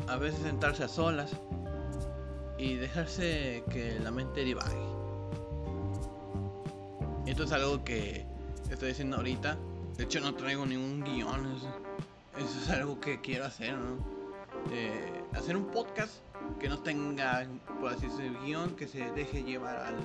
a 0.08 0.16
veces 0.16 0.40
sentarse 0.40 0.84
a 0.84 0.88
solas 0.88 1.32
y 2.58 2.74
dejarse 2.74 3.64
que 3.70 3.98
la 4.00 4.10
mente 4.10 4.44
divague. 4.44 4.90
Esto 7.26 7.44
es 7.44 7.52
algo 7.52 7.82
que 7.84 8.29
estoy 8.70 8.88
diciendo 8.88 9.16
ahorita. 9.16 9.58
De 9.96 10.04
hecho, 10.04 10.20
no 10.20 10.34
traigo 10.34 10.64
ningún 10.66 11.02
guion. 11.04 11.56
Eso, 12.36 12.58
es 12.62 12.70
algo 12.70 13.00
que 13.00 13.20
quiero 13.20 13.44
hacer, 13.44 13.76
¿no? 13.76 14.20
hacer 15.32 15.56
un 15.56 15.66
podcast 15.66 16.12
que 16.58 16.68
no 16.68 16.78
tenga, 16.80 17.46
por 17.80 17.92
así 17.92 18.06
decirlo, 18.06 18.42
guion, 18.42 18.76
que 18.76 18.86
se 18.86 19.10
deje 19.12 19.42
llevar 19.42 19.76
al, 19.76 19.96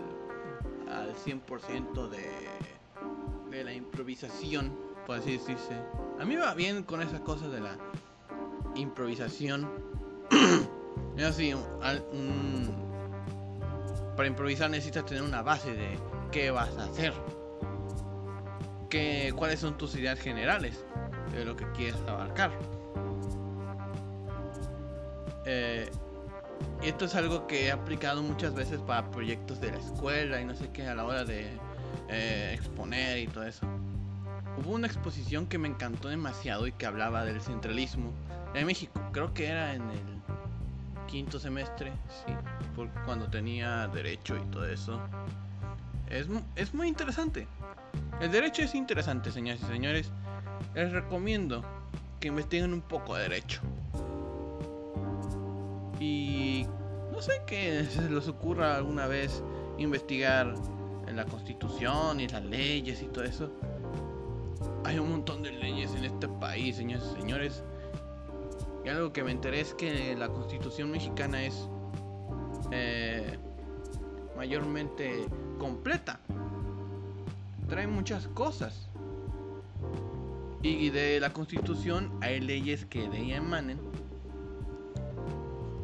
al 0.91 1.15
100% 1.15 2.09
de, 2.09 3.63
la 3.63 3.73
improvisación, 3.73 4.77
por 5.07 5.17
así 5.17 5.33
decirse. 5.33 5.75
A 6.19 6.25
mí 6.25 6.35
va 6.35 6.53
bien 6.53 6.83
con 6.83 7.01
esas 7.01 7.21
cosas 7.21 7.51
de 7.51 7.61
la 7.61 7.77
improvisación. 8.75 9.69
así, 11.25 11.53
para 14.15 14.27
improvisar 14.27 14.69
necesitas 14.69 15.05
tener 15.05 15.23
una 15.23 15.41
base 15.41 15.73
de 15.73 15.97
qué 16.31 16.51
vas 16.51 16.75
a 16.77 16.85
hacer. 16.85 17.13
Cuáles 19.35 19.59
son 19.59 19.77
tus 19.77 19.95
ideas 19.95 20.19
generales 20.19 20.85
de 21.33 21.45
lo 21.45 21.55
que 21.55 21.65
quieres 21.73 21.99
abarcar. 22.07 22.51
Eh, 25.45 25.89
esto 26.81 27.05
es 27.05 27.15
algo 27.15 27.47
que 27.47 27.65
he 27.65 27.71
aplicado 27.71 28.21
muchas 28.21 28.53
veces 28.53 28.79
para 28.81 29.09
proyectos 29.11 29.59
de 29.59 29.71
la 29.71 29.77
escuela 29.77 30.41
y 30.41 30.45
no 30.45 30.55
sé 30.55 30.69
qué 30.71 30.87
a 30.87 30.95
la 30.95 31.03
hora 31.03 31.23
de 31.25 31.49
eh, 32.09 32.51
exponer 32.53 33.19
y 33.19 33.27
todo 33.27 33.45
eso. 33.45 33.65
Hubo 34.57 34.73
una 34.73 34.87
exposición 34.87 35.47
que 35.47 35.57
me 35.57 35.67
encantó 35.67 36.07
demasiado 36.07 36.65
y 36.65 36.71
que 36.71 36.85
hablaba 36.85 37.25
del 37.25 37.41
centralismo 37.41 38.13
en 38.53 38.65
México. 38.65 39.01
Creo 39.11 39.33
que 39.33 39.47
era 39.47 39.73
en 39.73 39.81
el 39.89 40.15
quinto 41.07 41.39
semestre, 41.39 41.91
sí, 42.25 42.33
cuando 43.05 43.27
tenía 43.27 43.87
derecho 43.89 44.35
y 44.37 44.51
todo 44.51 44.65
eso. 44.65 45.01
Es, 46.09 46.27
es 46.55 46.73
muy 46.73 46.87
interesante. 46.87 47.47
El 48.21 48.31
derecho 48.31 48.61
es 48.61 48.73
interesante, 48.75 49.31
señores 49.31 49.61
y 49.63 49.65
señores. 49.65 50.11
Les 50.73 50.91
recomiendo 50.91 51.63
que 52.19 52.29
investiguen 52.29 52.73
un 52.73 52.81
poco 52.81 53.15
de 53.15 53.23
derecho. 53.23 53.61
Y 55.99 56.65
no 57.11 57.21
sé 57.21 57.41
que 57.45 57.83
se 57.85 58.09
les 58.09 58.27
ocurra 58.27 58.77
alguna 58.77 59.07
vez 59.07 59.43
investigar 59.77 60.53
en 61.07 61.15
la 61.15 61.25
constitución 61.25 62.19
y 62.19 62.27
las 62.27 62.43
leyes 62.43 63.01
y 63.01 63.07
todo 63.07 63.25
eso. 63.25 63.51
Hay 64.85 64.97
un 64.99 65.09
montón 65.11 65.43
de 65.43 65.51
leyes 65.51 65.93
en 65.95 66.05
este 66.05 66.27
país, 66.27 66.77
señores 66.77 67.05
y 67.11 67.21
señores. 67.21 67.63
Y 68.85 68.89
algo 68.89 69.11
que 69.11 69.23
me 69.23 69.31
enteré 69.31 69.61
es 69.61 69.73
que 69.73 70.15
la 70.15 70.29
constitución 70.29 70.91
mexicana 70.91 71.43
es 71.43 71.67
eh, 72.71 73.37
mayormente 74.37 75.25
completa. 75.57 76.19
Trae 77.67 77.87
muchas 77.87 78.27
cosas. 78.27 78.89
Y 80.61 80.89
de 80.89 81.19
la 81.19 81.31
constitución 81.31 82.11
hay 82.21 82.39
leyes 82.39 82.85
que 82.85 83.07
de 83.07 83.19
ella 83.19 83.37
emanen 83.37 83.79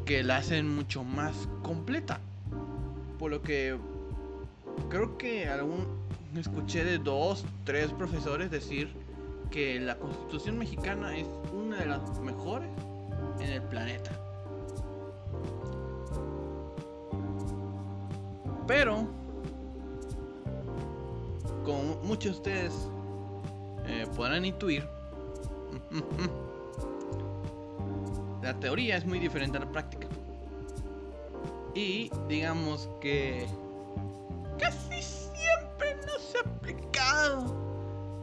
que 0.04 0.22
la 0.22 0.38
hacen 0.38 0.74
mucho 0.74 1.04
más 1.04 1.48
completa. 1.62 2.20
Por 3.18 3.30
lo 3.30 3.42
que 3.42 3.78
creo 4.88 5.16
que 5.16 5.48
algún 5.48 5.86
escuché 6.36 6.84
de 6.84 6.98
dos, 6.98 7.44
tres 7.64 7.92
profesores 7.92 8.50
decir 8.50 8.92
que 9.50 9.78
la 9.78 9.96
Constitución 9.96 10.58
mexicana 10.58 11.16
es 11.16 11.26
una 11.52 11.76
de 11.76 11.86
las 11.86 12.20
mejores 12.20 12.70
en 13.38 13.50
el 13.50 13.62
planeta. 13.62 14.10
Pero, 18.66 19.06
como 21.64 21.96
muchos 22.02 22.32
de 22.32 22.38
ustedes 22.38 22.88
eh, 23.86 24.06
podrán 24.14 24.44
intuir, 24.44 24.86
la 28.42 28.58
teoría 28.60 28.96
es 28.96 29.04
muy 29.04 29.18
diferente 29.18 29.56
a 29.56 29.60
la 29.60 29.70
práctica. 29.70 30.06
Y 31.74 32.10
digamos 32.28 32.88
que 33.00 33.46
casi 34.58 35.02
siempre 35.02 35.96
no 36.06 36.18
se 36.18 36.38
ha 36.38 36.42
aplicado 36.42 37.54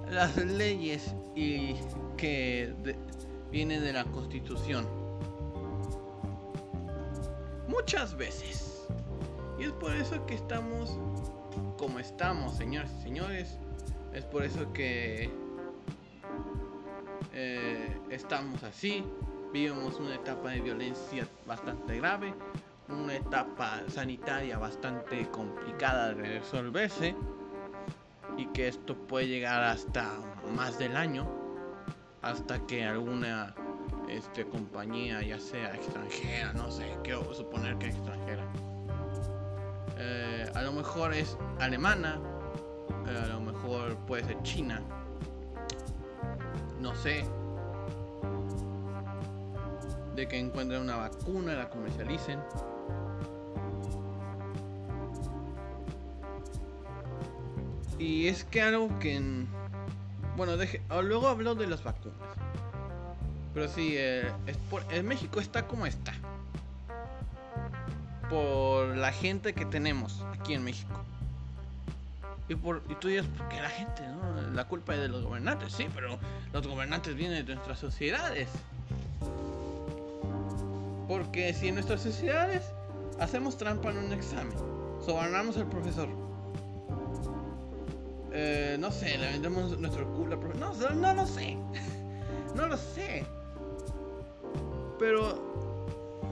las 0.10 0.38
leyes 0.38 1.14
y 1.36 1.76
que 2.18 2.74
vienen 3.52 3.82
de 3.82 3.94
la 3.94 4.04
constitución. 4.06 4.88
Muchas 7.68 8.16
veces. 8.16 8.88
Y 9.58 9.64
es 9.64 9.72
por 9.74 9.96
eso 9.96 10.26
que 10.26 10.36
estamos 10.36 10.98
como 11.78 12.00
estamos, 12.00 12.56
señores 12.56 12.92
y 13.00 13.04
señores. 13.04 13.60
Es 14.14 14.26
por 14.26 14.44
eso 14.44 14.72
que 14.74 15.30
eh, 17.34 17.98
estamos 18.10 18.64
así 18.64 19.04
vivimos 19.52 20.00
una 20.00 20.16
etapa 20.16 20.50
de 20.50 20.62
violencia 20.62 21.28
bastante 21.46 21.98
grave, 21.98 22.34
una 22.88 23.16
etapa 23.16 23.82
sanitaria 23.88 24.58
bastante 24.58 25.28
complicada 25.30 26.14
de 26.14 26.40
resolverse 26.40 27.16
y 28.38 28.46
que 28.48 28.68
esto 28.68 28.96
puede 28.96 29.28
llegar 29.28 29.64
hasta 29.64 30.20
más 30.56 30.78
del 30.78 30.96
año 30.96 31.28
hasta 32.22 32.60
que 32.68 32.84
alguna 32.84 33.56
este, 34.08 34.46
compañía 34.46 35.22
ya 35.22 35.40
sea 35.40 35.74
extranjera, 35.76 36.54
no 36.54 36.70
sé, 36.70 36.98
quiero 37.04 37.34
suponer 37.34 37.78
que 37.78 37.88
extranjera. 37.88 38.46
A 40.60 40.62
lo 40.62 40.74
mejor 40.74 41.14
es 41.14 41.38
alemana, 41.62 42.20
eh, 43.08 43.18
a 43.18 43.28
lo 43.28 43.40
mejor 43.40 43.96
puede 44.00 44.26
ser 44.26 44.44
china, 44.44 44.82
no 46.82 46.94
sé, 46.96 47.24
de 50.18 50.28
que 50.28 50.38
encuentren 50.38 50.82
una 50.82 50.98
vacuna, 50.98 51.54
la 51.54 51.70
comercialicen. 51.70 52.42
Y 57.98 58.28
es 58.28 58.44
que 58.44 58.62
algo 58.62 59.00
que... 59.00 59.46
Bueno, 60.36 60.54
ah, 60.90 61.02
luego 61.02 61.30
hablo 61.30 61.56
de 61.56 61.68
las 61.68 61.82
vacunas. 61.86 62.20
Pero 63.54 63.70
sí, 63.70 63.94
eh, 63.96 64.30
México 65.06 65.40
está 65.40 65.66
como 65.66 65.86
está. 65.86 66.12
Por 68.30 68.96
la 68.96 69.12
gente 69.12 69.54
que 69.54 69.66
tenemos 69.66 70.24
aquí 70.34 70.54
en 70.54 70.64
México. 70.64 71.04
Y, 72.48 72.56
por, 72.56 72.82
y 72.90 72.96
tú 72.96 73.08
dices, 73.08 73.26
¿por 73.38 73.48
qué 73.48 73.62
la 73.62 73.70
gente? 73.70 74.02
No? 74.08 74.52
La 74.54 74.68
culpa 74.68 74.96
es 74.96 75.02
de 75.02 75.08
los 75.08 75.24
gobernantes, 75.24 75.72
sí, 75.72 75.88
pero 75.94 76.18
los 76.52 76.68
gobernantes 76.68 77.16
vienen 77.16 77.46
de 77.46 77.54
nuestras 77.54 77.78
sociedades. 77.80 78.50
Porque 81.08 81.54
si 81.54 81.68
en 81.68 81.76
nuestras 81.76 82.02
sociedades 82.02 82.64
hacemos 83.20 83.58
trampa 83.58 83.92
en 83.92 83.98
un 83.98 84.14
examen, 84.14 84.58
sobornamos 85.06 85.58
al 85.58 85.68
profesor, 85.68 86.10
eh, 88.32 88.78
no 88.80 88.92
sé, 88.92 89.18
le 89.18 89.32
vendemos 89.32 89.78
nuestro 89.80 90.12
culo 90.14 90.36
al 90.36 90.40
profesor, 90.40 90.96
no, 90.96 91.14
no 91.14 91.14
lo 91.14 91.28
sé, 91.28 91.58
no 92.56 92.68
lo 92.68 92.78
sé. 92.78 93.26
Pero 94.98 95.50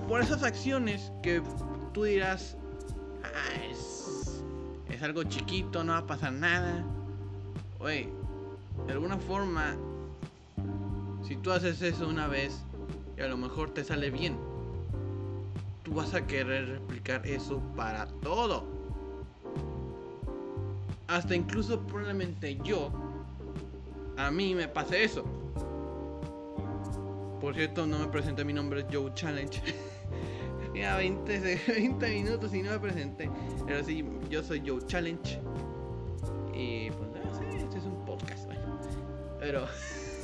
por 0.08 0.22
esas 0.22 0.44
acciones 0.44 1.12
que 1.22 1.42
tú 1.98 2.04
dirás, 2.04 2.56
ah, 3.24 3.64
es, 3.72 4.44
es 4.88 5.02
algo 5.02 5.24
chiquito, 5.24 5.84
no 5.84 5.94
va 5.94 5.98
a 5.98 6.06
pasar 6.06 6.32
nada. 6.32 6.86
Oye, 7.80 8.08
de 8.86 8.94
alguna 8.94 9.18
forma, 9.18 9.76
si 11.28 11.38
tú 11.38 11.52
haces 11.52 11.82
eso 11.82 12.08
una 12.08 12.28
vez 12.28 12.64
y 13.18 13.22
a 13.22 13.28
lo 13.28 13.36
mejor 13.36 13.72
te 13.72 13.84
sale 13.84 14.12
bien, 14.12 14.38
tú 15.82 15.96
vas 15.96 16.14
a 16.14 16.28
querer 16.28 16.70
replicar 16.70 17.26
eso 17.26 17.64
para 17.76 18.06
todo. 18.22 18.64
Hasta 21.08 21.36
incluso 21.36 21.80
probablemente 21.80 22.60
yo, 22.64 22.92
a 24.18 24.30
mí 24.30 24.54
me 24.54 24.68
pase 24.68 25.04
eso. 25.04 25.24
Por 27.42 27.56
cierto, 27.56 27.88
no 27.88 27.98
me 27.98 28.08
presenté, 28.08 28.46
mi 28.46 28.54
nombre 28.54 28.82
es 28.82 28.86
Joe 28.92 29.12
Challenge. 29.16 29.60
Ya 30.80 30.98
20, 30.98 31.60
20 31.68 32.10
minutos 32.10 32.54
y 32.54 32.62
no 32.62 32.72
me 32.72 32.80
presenté. 32.80 33.30
Pero 33.66 33.84
sí, 33.84 34.06
yo 34.30 34.44
soy 34.44 34.62
Joe 34.66 34.80
Challenge. 34.86 35.40
Y 36.54 36.92
pues, 36.92 37.10
no 37.26 37.36
sé, 37.38 37.58
este 37.58 37.78
es 37.78 37.84
un 37.86 38.06
podcast. 38.06 38.50
Pero, 39.40 39.66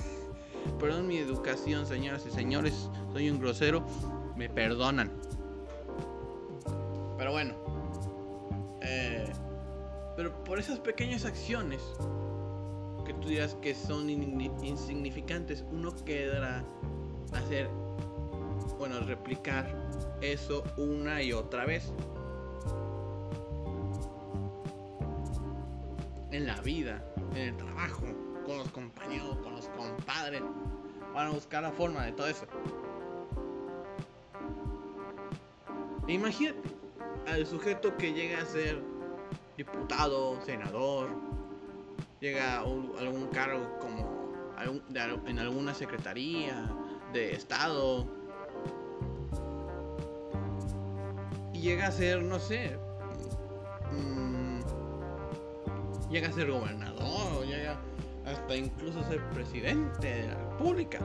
perdón 0.79 1.07
mi 1.07 1.17
educación, 1.17 1.85
señoras 1.85 2.25
y 2.27 2.31
señores. 2.31 2.89
Soy 3.11 3.29
un 3.29 3.39
grosero. 3.39 3.83
Me 4.35 4.49
perdonan. 4.49 5.11
Pero 7.17 7.31
bueno. 7.31 7.53
Eh, 8.81 9.31
pero 10.15 10.43
por 10.43 10.59
esas 10.59 10.79
pequeñas 10.79 11.25
acciones 11.25 11.81
que 13.05 13.13
tú 13.15 13.29
dirás 13.29 13.55
que 13.55 13.73
son 13.75 14.09
in- 14.09 14.51
insignificantes, 14.63 15.63
uno 15.71 15.93
quedará 16.05 16.63
hacer, 17.33 17.69
bueno, 18.77 18.99
replicar 19.01 19.73
eso 20.23 20.63
una 20.77 21.21
y 21.21 21.33
otra 21.33 21.65
vez. 21.65 21.91
En 26.31 26.47
la 26.47 26.59
vida, 26.61 27.03
en 27.35 27.49
el 27.49 27.57
trabajo, 27.57 28.05
con 28.45 28.57
los 28.57 28.69
compañeros, 28.69 29.37
con 29.37 29.55
los 29.55 29.67
compadres. 29.69 30.41
Van 31.13 31.27
a 31.27 31.29
buscar 31.31 31.61
la 31.61 31.71
forma 31.71 32.05
de 32.05 32.11
todo 32.13 32.27
eso. 32.27 32.45
Imagínate 36.07 36.59
al 37.27 37.45
sujeto 37.45 37.95
que 37.97 38.13
llega 38.13 38.41
a 38.41 38.45
ser 38.45 38.81
diputado, 39.57 40.41
senador, 40.41 41.09
llega 42.19 42.57
a 42.57 42.63
un- 42.63 42.93
algún 42.97 43.27
cargo 43.27 43.77
como 43.79 44.33
algún- 44.57 44.83
de 44.89 45.01
en 45.27 45.39
alguna 45.39 45.73
secretaría 45.73 46.69
de 47.13 47.33
estado 47.33 48.07
llega 51.63 51.87
a 51.87 51.91
ser, 51.91 52.21
no 52.21 52.39
sé, 52.39 52.77
mm, 53.93 54.59
llega 56.09 56.27
a 56.27 56.33
ser 56.33 56.51
gobernador 56.51 57.37
o 57.39 57.43
llega 57.45 57.79
hasta 58.25 58.55
incluso 58.55 58.99
a 58.99 59.03
ser 59.07 59.23
presidente 59.29 60.07
de 60.07 60.27
la 60.27 60.35
república. 60.35 60.99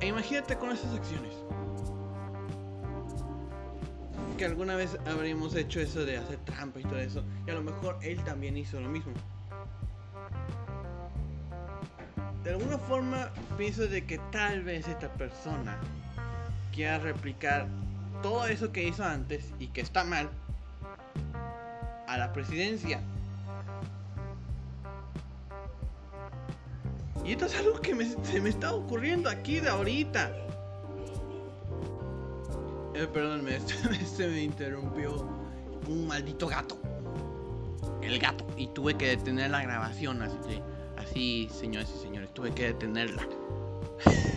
E 0.00 0.06
imagínate 0.06 0.56
con 0.56 0.70
esas 0.70 0.94
acciones. 0.94 1.34
Que 4.38 4.46
alguna 4.46 4.74
vez 4.74 4.98
habríamos 5.06 5.54
hecho 5.54 5.80
eso 5.80 6.06
de 6.06 6.16
hacer 6.16 6.38
trampa 6.46 6.80
y 6.80 6.84
todo 6.84 6.98
eso. 6.98 7.22
Y 7.46 7.50
a 7.50 7.54
lo 7.54 7.62
mejor 7.62 7.98
él 8.00 8.24
también 8.24 8.56
hizo 8.56 8.80
lo 8.80 8.88
mismo. 8.88 9.12
De 12.42 12.50
alguna 12.50 12.78
forma 12.78 13.30
pienso 13.58 13.86
de 13.86 14.06
que 14.06 14.16
tal 14.32 14.62
vez 14.62 14.88
esta 14.88 15.12
persona 15.12 15.78
quiera 16.72 16.98
replicar 16.98 17.66
todo 18.22 18.46
eso 18.46 18.72
que 18.72 18.82
hizo 18.86 19.04
antes 19.04 19.52
y 19.58 19.68
que 19.68 19.80
está 19.80 20.04
mal 20.04 20.28
a 22.06 22.16
la 22.18 22.32
presidencia. 22.32 23.00
Y 27.24 27.32
esto 27.32 27.46
es 27.46 27.56
algo 27.58 27.80
que 27.80 27.94
me- 27.94 28.06
se 28.24 28.40
me 28.40 28.48
está 28.48 28.72
ocurriendo 28.74 29.28
aquí 29.28 29.60
de 29.60 29.68
ahorita. 29.68 30.32
Eh, 32.94 33.06
perdón, 33.12 33.44
me, 33.44 33.60
se 34.06 34.26
me 34.28 34.42
interrumpió 34.42 35.26
un 35.88 36.06
maldito 36.06 36.48
gato. 36.48 36.78
El 38.02 38.18
gato. 38.18 38.44
Y 38.56 38.68
tuve 38.68 38.96
que 38.96 39.08
detener 39.08 39.50
la 39.50 39.62
grabación, 39.62 40.22
así 40.22 40.62
así, 40.96 41.48
señores 41.52 41.92
y 41.96 42.02
señores, 42.02 42.32
tuve 42.34 42.52
que 42.52 42.66
detenerla. 42.68 43.22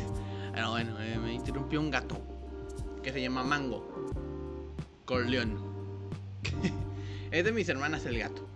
Pero 0.53 0.69
bueno, 0.71 0.99
eh, 1.01 1.17
me 1.17 1.33
interrumpió 1.33 1.79
un 1.79 1.89
gato 1.89 2.21
que 3.01 3.11
se 3.11 3.21
llama 3.21 3.43
Mango 3.43 3.83
Corleón. 5.05 5.57
es 7.31 7.43
de 7.43 7.51
mis 7.51 7.67
hermanas 7.69 8.05
el 8.05 8.19
gato. 8.19 8.47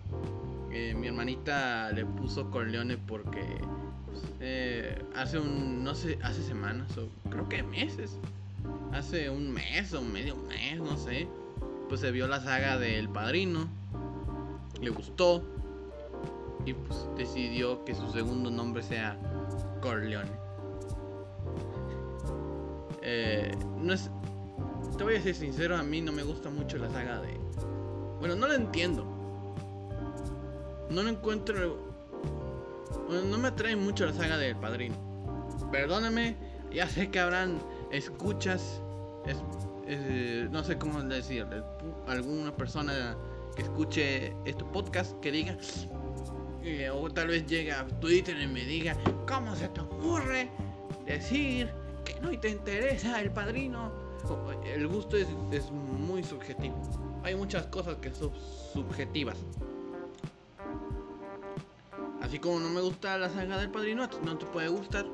Eh, 0.70 0.94
mi 0.94 1.08
hermanita 1.08 1.90
le 1.92 2.04
puso 2.04 2.50
Corleone 2.50 2.98
porque 2.98 3.42
eh, 4.40 5.02
hace 5.16 5.38
un, 5.38 5.82
no 5.82 5.94
sé, 5.94 6.18
hace 6.22 6.42
semanas 6.42 6.96
o 6.96 7.08
creo 7.30 7.48
que 7.48 7.62
meses, 7.62 8.16
hace 8.92 9.28
un 9.28 9.50
mes 9.50 9.92
o 9.94 10.02
medio 10.02 10.36
mes, 10.36 10.78
no 10.78 10.96
sé, 10.96 11.26
pues 11.88 12.00
se 12.00 12.10
vio 12.12 12.28
la 12.28 12.40
saga 12.40 12.78
del 12.78 13.08
Padrino, 13.08 13.66
le 14.80 14.90
gustó 14.90 15.42
y 16.64 16.74
pues 16.74 17.08
decidió 17.16 17.84
que 17.84 17.94
su 17.94 18.08
segundo 18.12 18.50
nombre 18.50 18.82
sea 18.82 19.18
Corleone. 19.80 20.47
Eh, 23.10 23.50
no 23.78 23.94
es, 23.94 24.10
te 24.98 25.02
voy 25.02 25.14
a 25.16 25.22
ser 25.22 25.34
sincero, 25.34 25.78
a 25.78 25.82
mí 25.82 26.02
no 26.02 26.12
me 26.12 26.22
gusta 26.22 26.50
mucho 26.50 26.76
la 26.76 26.90
saga 26.90 27.22
de, 27.22 27.40
bueno, 28.18 28.36
no 28.36 28.46
la 28.46 28.54
entiendo, 28.56 29.02
no 30.90 31.02
lo 31.02 31.08
encuentro 31.08 31.78
bueno, 33.08 33.22
no 33.30 33.38
me 33.38 33.48
atrae 33.48 33.76
mucho 33.76 34.04
la 34.04 34.12
saga 34.12 34.36
del 34.36 34.56
padrino. 34.56 34.94
Perdóname, 35.72 36.36
ya 36.70 36.86
sé 36.86 37.10
que 37.10 37.18
habrán 37.18 37.58
escuchas, 37.90 38.82
es- 39.24 40.50
no 40.50 40.62
sé 40.62 40.76
cómo 40.76 41.02
decirle, 41.02 41.62
alguna 42.06 42.54
persona 42.54 43.16
que 43.56 43.62
escuche 43.62 44.34
este 44.44 44.64
podcast 44.64 45.18
que 45.20 45.32
diga, 45.32 45.56
eh, 46.62 46.90
o 46.90 47.08
tal 47.10 47.28
vez 47.28 47.46
llegue 47.46 47.72
a 47.72 47.86
Twitter 48.00 48.38
y 48.38 48.46
me 48.46 48.66
diga, 48.66 48.94
¿cómo 49.26 49.56
se 49.56 49.68
te 49.70 49.80
ocurre 49.80 50.50
decir 51.06 51.70
no 52.20 52.38
te 52.38 52.50
interesa 52.50 53.20
el 53.20 53.30
padrino? 53.30 53.90
O- 54.28 54.52
El 54.64 54.86
gusto 54.88 55.16
es, 55.16 55.28
es 55.52 55.70
muy 55.70 56.22
subjetivo. 56.22 56.76
Hay 57.22 57.34
muchas 57.34 57.66
cosas 57.66 57.96
que 57.96 58.14
son 58.14 58.30
subjetivas. 58.72 59.36
Así 62.22 62.38
como 62.38 62.60
no 62.60 62.68
me 62.70 62.80
gusta 62.80 63.16
la 63.16 63.30
saga 63.30 63.58
del 63.58 63.70
padrino, 63.70 64.08
no 64.24 64.36
te 64.36 64.46
puede 64.46 64.68
gustar 64.68 65.06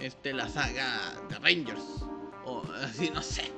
este, 0.00 0.32
la 0.32 0.48
saga 0.48 1.14
de 1.28 1.36
Rangers. 1.38 2.04
O 2.44 2.62
así, 2.84 3.10
no 3.10 3.22
sé. 3.22 3.50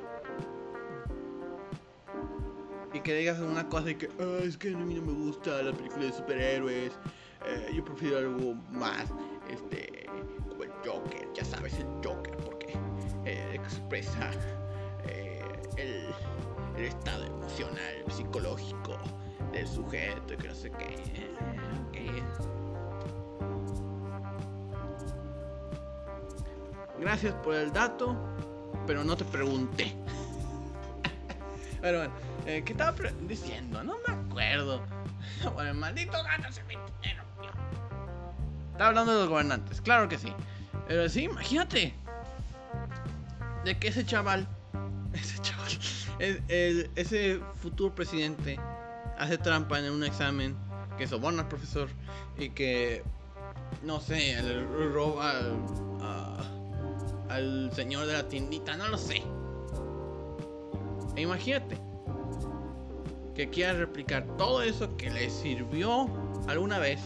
Y 2.92 3.00
que 3.00 3.14
digas 3.14 3.38
una 3.38 3.68
cosa 3.68 3.90
y 3.90 3.94
que 3.94 4.08
"Ah, 4.18 4.40
es 4.42 4.56
que 4.56 4.74
a 4.74 4.76
mí 4.76 4.94
no 4.94 5.02
me 5.02 5.12
gusta 5.12 5.62
la 5.62 5.72
película 5.72 6.06
de 6.06 6.12
superhéroes. 6.12 6.92
eh, 7.46 7.72
yo 7.74 7.82
prefiero 7.84 8.18
algo 8.18 8.54
más, 8.70 9.06
este, 9.48 10.04
como 10.48 10.64
el 10.64 10.70
Joker, 10.84 11.26
ya 11.34 11.42
sabes, 11.44 11.72
el 11.78 11.86
Joker, 12.04 12.36
eh, 13.24 13.50
expresa 13.54 14.30
eh, 15.06 15.42
el, 15.76 16.84
estado 16.84 17.26
emocional, 17.26 18.04
psicológico 18.08 18.96
del 19.52 19.68
sujeto 19.68 20.34
y 20.34 20.36
que 20.36 20.48
no 20.48 20.54
sé 20.54 20.70
qué. 20.70 21.30
Gracias 27.00 27.34
por 27.36 27.54
el 27.54 27.72
dato, 27.72 28.14
pero 28.86 29.02
no 29.04 29.16
te 29.16 29.24
pregunté. 29.24 29.94
pero 31.80 31.98
bueno, 31.98 32.14
eh, 32.46 32.62
¿qué 32.64 32.72
estaba 32.72 32.94
diciendo? 33.22 33.82
No 33.82 33.96
me 34.06 34.14
acuerdo. 34.14 34.82
bueno, 35.54 35.70
el 35.70 35.76
maldito 35.76 36.22
gato 36.22 36.52
se 36.52 36.62
me. 36.64 36.74
Estaba 38.72 38.88
hablando 38.88 39.12
de 39.12 39.20
los 39.20 39.28
gobernantes, 39.28 39.80
claro 39.80 40.08
que 40.08 40.18
sí. 40.18 40.32
Pero 40.88 41.08
sí, 41.08 41.24
imagínate. 41.24 41.94
De 43.64 43.78
que 43.78 43.88
ese 43.88 44.04
chaval, 44.04 44.48
ese 45.12 45.38
chaval, 45.40 45.72
ese 46.96 47.40
futuro 47.54 47.94
presidente 47.94 48.58
hace 49.18 49.36
trampa 49.38 49.78
en 49.78 49.92
un 49.92 50.04
examen, 50.04 50.56
que 50.96 51.06
soborna 51.06 51.42
al 51.42 51.48
profesor 51.48 51.88
y 52.38 52.50
que, 52.50 53.02
no 53.82 54.00
sé, 54.00 54.40
le 54.42 54.62
roba 54.88 55.40
al, 57.30 57.70
señor 57.72 58.06
de 58.06 58.12
la 58.14 58.28
tiendita, 58.28 58.76
no 58.76 58.88
lo 58.88 58.98
sé. 58.98 59.22
E 61.16 61.22
imagínate 61.22 61.78
que 63.34 63.48
quiera 63.48 63.72
replicar 63.72 64.26
todo 64.36 64.62
eso 64.62 64.96
que 64.96 65.10
le 65.10 65.30
sirvió 65.30 66.08
alguna 66.48 66.78
vez 66.78 67.00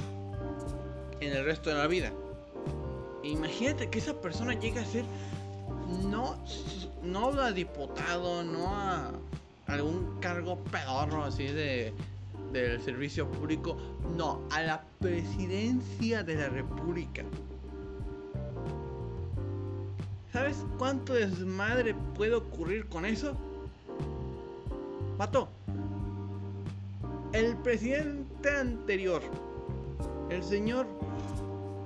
en 1.20 1.32
el 1.32 1.44
resto 1.44 1.70
de 1.70 1.76
la 1.76 1.86
vida. 1.86 2.12
Imagínate 3.22 3.88
que 3.90 3.98
esa 3.98 4.20
persona 4.20 4.54
llegue 4.54 4.80
a 4.80 4.84
ser 4.84 5.04
no, 6.02 6.36
no 7.02 7.40
a 7.40 7.52
diputado, 7.52 8.44
no 8.44 8.68
a 8.68 9.12
algún 9.66 10.18
cargo 10.20 10.58
pedorro 10.64 11.24
así 11.24 11.46
de 11.46 11.92
del 12.54 12.80
servicio 12.80 13.28
público, 13.28 13.76
no, 14.16 14.40
a 14.52 14.62
la 14.62 14.84
presidencia 15.00 16.22
de 16.22 16.36
la 16.36 16.48
república. 16.48 17.24
¿Sabes 20.32 20.64
cuánto 20.78 21.14
desmadre 21.14 21.94
puede 22.14 22.34
ocurrir 22.34 22.88
con 22.88 23.04
eso? 23.04 23.36
Pato, 25.18 25.48
el 27.32 27.56
presidente 27.56 28.50
anterior, 28.50 29.22
el 30.30 30.42
señor 30.42 30.86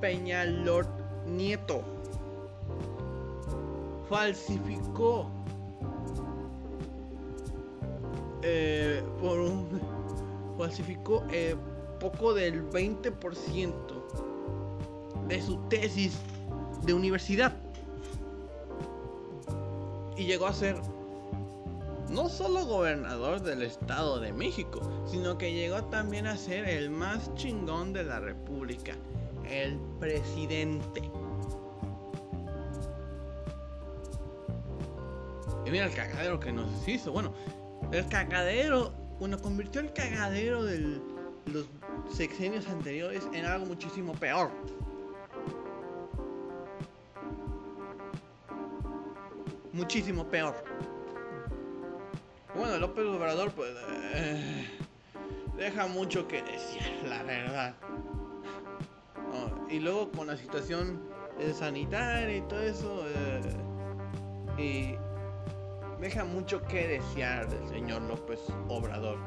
Peñalort 0.01 0.89
Nieto, 1.27 1.83
falsificó 4.09 5.31
eh, 8.43 9.03
por 9.21 9.39
un 9.39 9.69
falsificó 10.57 11.25
eh, 11.31 11.55
poco 12.01 12.35
del 12.35 12.69
20% 12.71 13.73
de 15.29 15.43
su 15.43 15.57
tesis 15.69 16.19
de 16.85 16.95
universidad 16.95 17.55
y 20.17 20.25
llegó 20.25 20.47
a 20.47 20.53
ser 20.53 20.77
no 22.11 22.29
solo 22.29 22.65
gobernador 22.65 23.43
del 23.43 23.63
Estado 23.63 24.19
de 24.19 24.33
México, 24.33 24.81
sino 25.07 25.37
que 25.37 25.53
llegó 25.53 25.85
también 25.85 26.27
a 26.27 26.37
ser 26.37 26.69
el 26.69 26.91
más 26.91 27.35
chingón 27.35 27.93
de 27.93 28.05
la 28.05 28.19
República, 28.19 28.97
el 29.49 29.79
presidente. 30.01 31.03
Y 35.69 35.71
mira 35.71 35.85
el 35.85 35.93
cagadero 35.93 36.41
que 36.41 36.51
nos 36.51 36.89
hizo. 36.89 37.13
Bueno, 37.13 37.35
el 37.93 38.09
cagadero, 38.09 38.91
bueno, 39.19 39.39
convirtió 39.39 39.83
el 39.83 39.93
cagadero 39.93 40.65
de 40.65 40.99
los 41.45 41.67
sexenios 42.11 42.67
anteriores 42.69 43.29
en 43.35 43.45
algo 43.45 43.67
muchísimo 43.67 44.15
peor. 44.15 44.51
Muchísimo 49.75 50.27
peor. 50.27 50.55
Bueno, 52.57 52.79
López 52.79 53.05
Obrador, 53.05 53.53
pues. 53.53 53.71
Eh, 54.15 54.71
deja 55.59 55.87
mucho 55.87 56.27
que 56.27 56.43
decir, 56.43 56.83
la 57.07 57.23
verdad. 57.25 57.75
y 59.69 59.81
luego 59.81 60.11
con 60.13 60.29
la 60.29 60.37
situación 60.39 61.03
sanitaria 61.53 62.39
y 62.39 62.41
todo 62.41 62.63
eso. 62.63 63.05
Eh, 63.07 63.43
y 64.57 65.08
deja 66.01 66.25
mucho 66.25 66.63
que 66.63 66.87
desear 66.87 67.49
del 67.49 67.69
señor 67.69 68.03
López 68.03 68.41
Obrador. 68.69 69.19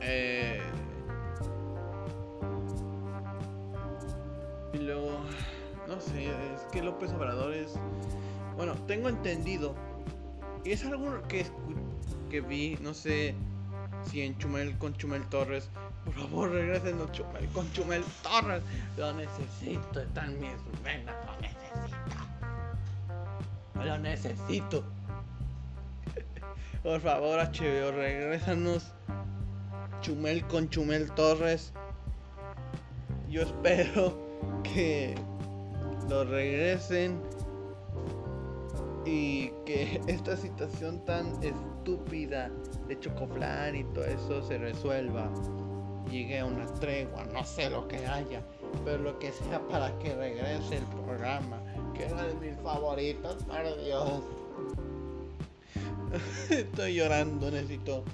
Eh, 0.00 0.60
y 4.72 4.78
luego, 4.78 5.20
no 5.88 6.00
sé, 6.00 6.26
es 6.26 6.62
que 6.72 6.82
López 6.82 7.12
Obrador 7.12 7.52
es. 7.52 7.74
Bueno, 8.56 8.74
tengo 8.86 9.08
entendido 9.08 9.74
y 10.64 10.72
es 10.72 10.84
algo 10.84 11.22
que, 11.28 11.46
que 12.30 12.40
vi, 12.40 12.76
no 12.80 12.92
sé 12.92 13.34
si 14.04 14.22
en 14.22 14.36
Chumel 14.38 14.76
con 14.78 14.94
Chumel 14.94 15.26
Torres. 15.28 15.70
Por 16.04 16.14
favor, 16.14 16.50
regresen 16.50 17.00
a 17.00 17.12
Chumel 17.12 17.46
con 17.48 17.70
Chumel 17.72 18.04
Torres. 18.22 18.62
Lo 18.96 19.12
necesito, 19.12 20.00
están 20.00 20.38
mis 20.40 20.52
venas. 20.82 21.14
Lo 23.84 23.98
necesito. 23.98 24.84
Por 26.82 27.00
favor, 27.00 27.38
HBO, 27.38 27.92
regrésanos. 27.92 28.92
Chumel 30.00 30.46
con 30.46 30.68
Chumel 30.68 31.10
Torres. 31.12 31.72
Yo 33.28 33.42
espero 33.42 34.16
que 34.62 35.14
lo 36.08 36.24
regresen 36.24 37.20
y 39.04 39.50
que 39.64 40.00
esta 40.06 40.36
situación 40.36 41.04
tan 41.04 41.26
estúpida 41.42 42.50
de 42.86 42.98
Chocoflan 42.98 43.76
y 43.76 43.84
todo 43.84 44.04
eso 44.04 44.42
se 44.42 44.58
resuelva. 44.58 45.30
Llegue 46.10 46.38
a 46.38 46.46
una 46.46 46.66
tregua, 46.74 47.24
no 47.34 47.44
sé 47.44 47.68
lo 47.68 47.86
que 47.86 48.06
haya, 48.06 48.42
pero 48.84 48.98
lo 48.98 49.18
que 49.18 49.30
sea 49.30 49.60
para 49.68 49.98
que 49.98 50.14
regrese 50.14 50.78
el 50.78 50.84
programa, 50.84 51.57
que 51.94 52.04
era 52.04 52.22
de 52.24 52.34
mis 52.34 52.58
favoritos, 52.60 53.42
por 53.44 53.84
Dios. 53.84 54.22
Estoy 56.50 56.94
llorando, 56.94 57.50
necesito. 57.50 58.04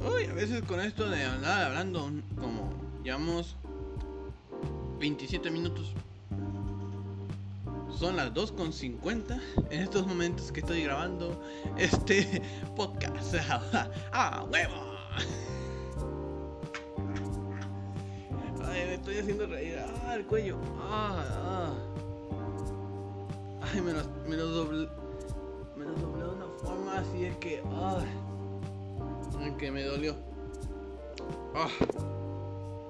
Uy, 0.00 0.24
a 0.24 0.34
veces 0.34 0.62
con 0.64 0.80
esto 0.80 1.08
de 1.08 1.24
hablar 1.24 1.64
hablando 1.64 2.10
como 2.40 2.74
Llevamos 3.04 3.54
27 4.98 5.50
minutos. 5.50 5.92
Son 7.98 8.16
las 8.16 8.32
2.50 8.32 9.38
en 9.70 9.82
estos 9.82 10.06
momentos 10.06 10.50
que 10.50 10.60
estoy 10.60 10.84
grabando 10.84 11.38
este 11.76 12.40
podcast. 12.76 13.34
¡Ah, 14.12 14.46
huevo! 14.50 14.94
Haciendo 19.24 19.46
reír. 19.46 19.78
¡Ah, 20.06 20.16
el 20.16 20.26
cuello! 20.26 20.58
¡Ah, 20.78 21.24
ah! 21.32 21.72
Ay, 23.62 23.80
me 23.80 23.92
lo, 23.92 24.02
me 24.28 24.36
lo 24.36 24.46
doblé. 24.46 24.86
Me 25.76 25.86
lo 25.86 25.94
doblé 25.94 26.24
de 26.24 26.30
una 26.30 26.46
forma 26.62 26.98
así 26.98 27.24
es 27.24 27.34
que. 27.38 27.62
¡Ah! 27.72 28.04
Que 29.58 29.70
me 29.70 29.82
dolió. 29.82 30.14
¡Ah! 31.54 31.68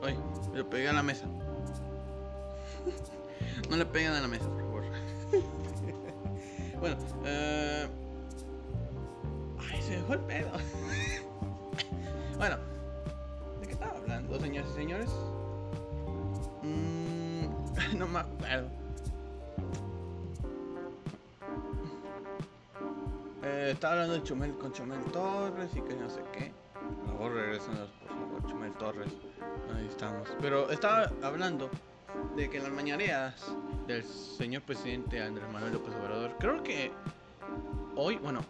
Ay, 0.03 0.19
le 0.55 0.65
pegué 0.65 0.89
a 0.89 0.93
la 0.93 1.03
mesa. 1.03 1.27
no 3.71 3.77
le 3.77 3.87
peguen 3.87 4.13
a 4.13 4.21
la 4.21 4.29
mesa, 4.29 4.49
por 4.49 4.61
favor. 4.61 4.85
bueno, 6.81 6.97
eh... 7.25 7.89
Ay, 9.59 9.83
se 9.83 9.97
dejó 9.97 10.13
el 10.15 10.21
pedo. 10.21 10.51
bueno, 12.39 12.57
¿de 13.61 13.67
qué 13.67 13.73
estaba 13.73 13.99
hablando, 13.99 14.41
señores 14.41 14.71
y 14.73 14.75
señores? 14.75 15.11
Mm, 16.65 17.97
no 17.99 18.09
me 18.09 18.19
acuerdo. 18.21 18.69
Eh, 23.43 23.71
estaba 23.73 23.93
hablando 23.95 24.15
de 24.15 24.23
Chumel 24.23 24.55
con 24.55 24.73
Chumel 24.73 25.01
Torres 25.13 25.71
y 25.77 25.81
que 25.83 25.95
no 25.95 26.09
sé 26.09 26.23
qué. 26.33 26.53
Por 27.05 27.07
favor, 27.07 27.33
regresen, 27.35 27.75
por 28.07 28.17
favor, 28.17 28.47
Chumel 28.47 28.73
Torres. 28.75 29.13
Ahí 29.77 29.87
estamos. 29.87 30.29
Pero 30.41 30.71
estaba 30.71 31.11
hablando 31.23 31.71
de 32.37 32.49
que 32.49 32.57
en 32.57 32.63
las 32.65 32.73
mañaneras 32.73 33.55
del 33.87 34.03
señor 34.03 34.63
presidente 34.63 35.21
Andrés 35.21 35.47
Manuel 35.53 35.75
López 35.75 35.95
Obrador, 35.95 36.35
creo 36.39 36.63
que 36.63 36.91
hoy, 37.97 38.17
bueno, 38.17 38.41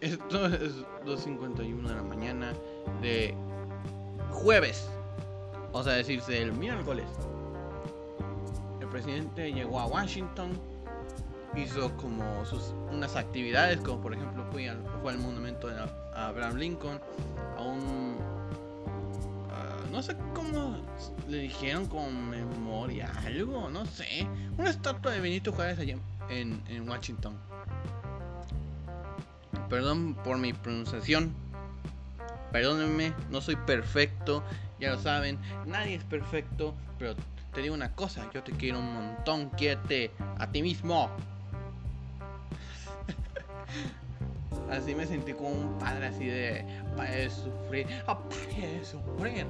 esto 0.00 0.46
es 0.46 0.76
2.51 1.06 1.88
de 1.88 1.94
la 1.94 2.02
mañana 2.02 2.52
de 3.00 3.34
jueves, 4.30 4.90
o 5.76 5.84
sea, 5.84 5.94
decirse 5.94 6.40
el 6.40 6.52
miércoles. 6.52 7.06
El 8.80 8.88
presidente 8.88 9.52
llegó 9.52 9.80
a 9.80 9.86
Washington, 9.86 10.52
hizo 11.54 11.94
como 11.96 12.44
sus 12.44 12.74
unas 12.90 13.16
actividades, 13.16 13.78
como 13.80 14.00
por 14.00 14.14
ejemplo 14.14 14.44
fue 14.50 14.68
al, 14.68 14.82
fue 15.02 15.12
al 15.12 15.18
monumento 15.18 15.68
de 15.68 15.76
Abraham 16.14 16.56
Lincoln, 16.56 17.00
a 17.56 17.62
un 17.62 18.16
no 19.96 20.02
sé 20.02 20.14
cómo 20.34 20.76
le 21.26 21.38
dijeron 21.38 21.86
con 21.86 22.28
memoria, 22.28 23.10
algo, 23.24 23.70
no 23.70 23.86
sé. 23.86 24.26
Una 24.58 24.68
estatua 24.68 25.12
de 25.12 25.20
Benito 25.20 25.52
Juárez 25.52 25.78
allá 25.78 25.96
en, 26.28 26.62
en 26.68 26.86
Washington. 26.86 27.34
Perdón 29.70 30.14
por 30.22 30.36
mi 30.36 30.52
pronunciación. 30.52 31.32
Perdónenme, 32.52 33.14
no 33.30 33.40
soy 33.40 33.56
perfecto, 33.56 34.42
ya 34.78 34.90
lo 34.92 34.98
saben, 34.98 35.38
nadie 35.66 35.94
es 35.94 36.04
perfecto, 36.04 36.74
pero 36.98 37.14
te 37.52 37.62
digo 37.62 37.74
una 37.74 37.92
cosa, 37.92 38.28
yo 38.34 38.42
te 38.42 38.52
quiero 38.52 38.80
un 38.80 38.92
montón, 38.92 39.50
quiete 39.50 40.10
a 40.38 40.50
ti 40.50 40.62
mismo. 40.62 41.10
así 44.70 44.94
me 44.94 45.06
sentí 45.06 45.32
como 45.32 45.50
un 45.50 45.78
padre 45.78 46.08
así 46.08 46.26
de, 46.26 46.64
para 46.96 47.10
de 47.10 47.30
sufrir, 47.30 47.86
oh, 48.06 48.18
de 48.56 48.84
sufrir. 48.84 49.46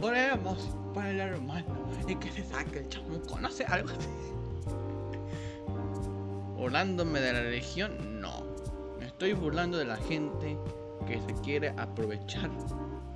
Oremos 0.00 0.70
por 0.92 1.04
el 1.06 1.20
hermano 1.20 1.88
y 2.06 2.14
que 2.16 2.30
se 2.30 2.44
saque 2.44 2.80
el 2.80 2.88
chamuco, 2.88 3.38
no 3.40 3.48
algo 3.68 3.88
así. 3.90 4.08
Burlándome 6.56 7.20
de 7.20 7.32
la 7.32 7.40
religión, 7.40 8.20
no. 8.20 8.44
Me 8.98 9.06
estoy 9.06 9.32
burlando 9.32 9.78
de 9.78 9.86
la 9.86 9.96
gente 9.96 10.58
que 11.06 11.20
se 11.20 11.34
quiere 11.42 11.70
aprovechar 11.76 12.50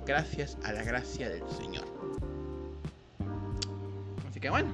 gracias 0.09 0.57
a 0.63 0.73
la 0.73 0.83
gracia 0.83 1.29
del 1.29 1.47
Señor. 1.51 1.85
Así 4.27 4.39
que 4.39 4.49
bueno. 4.49 4.69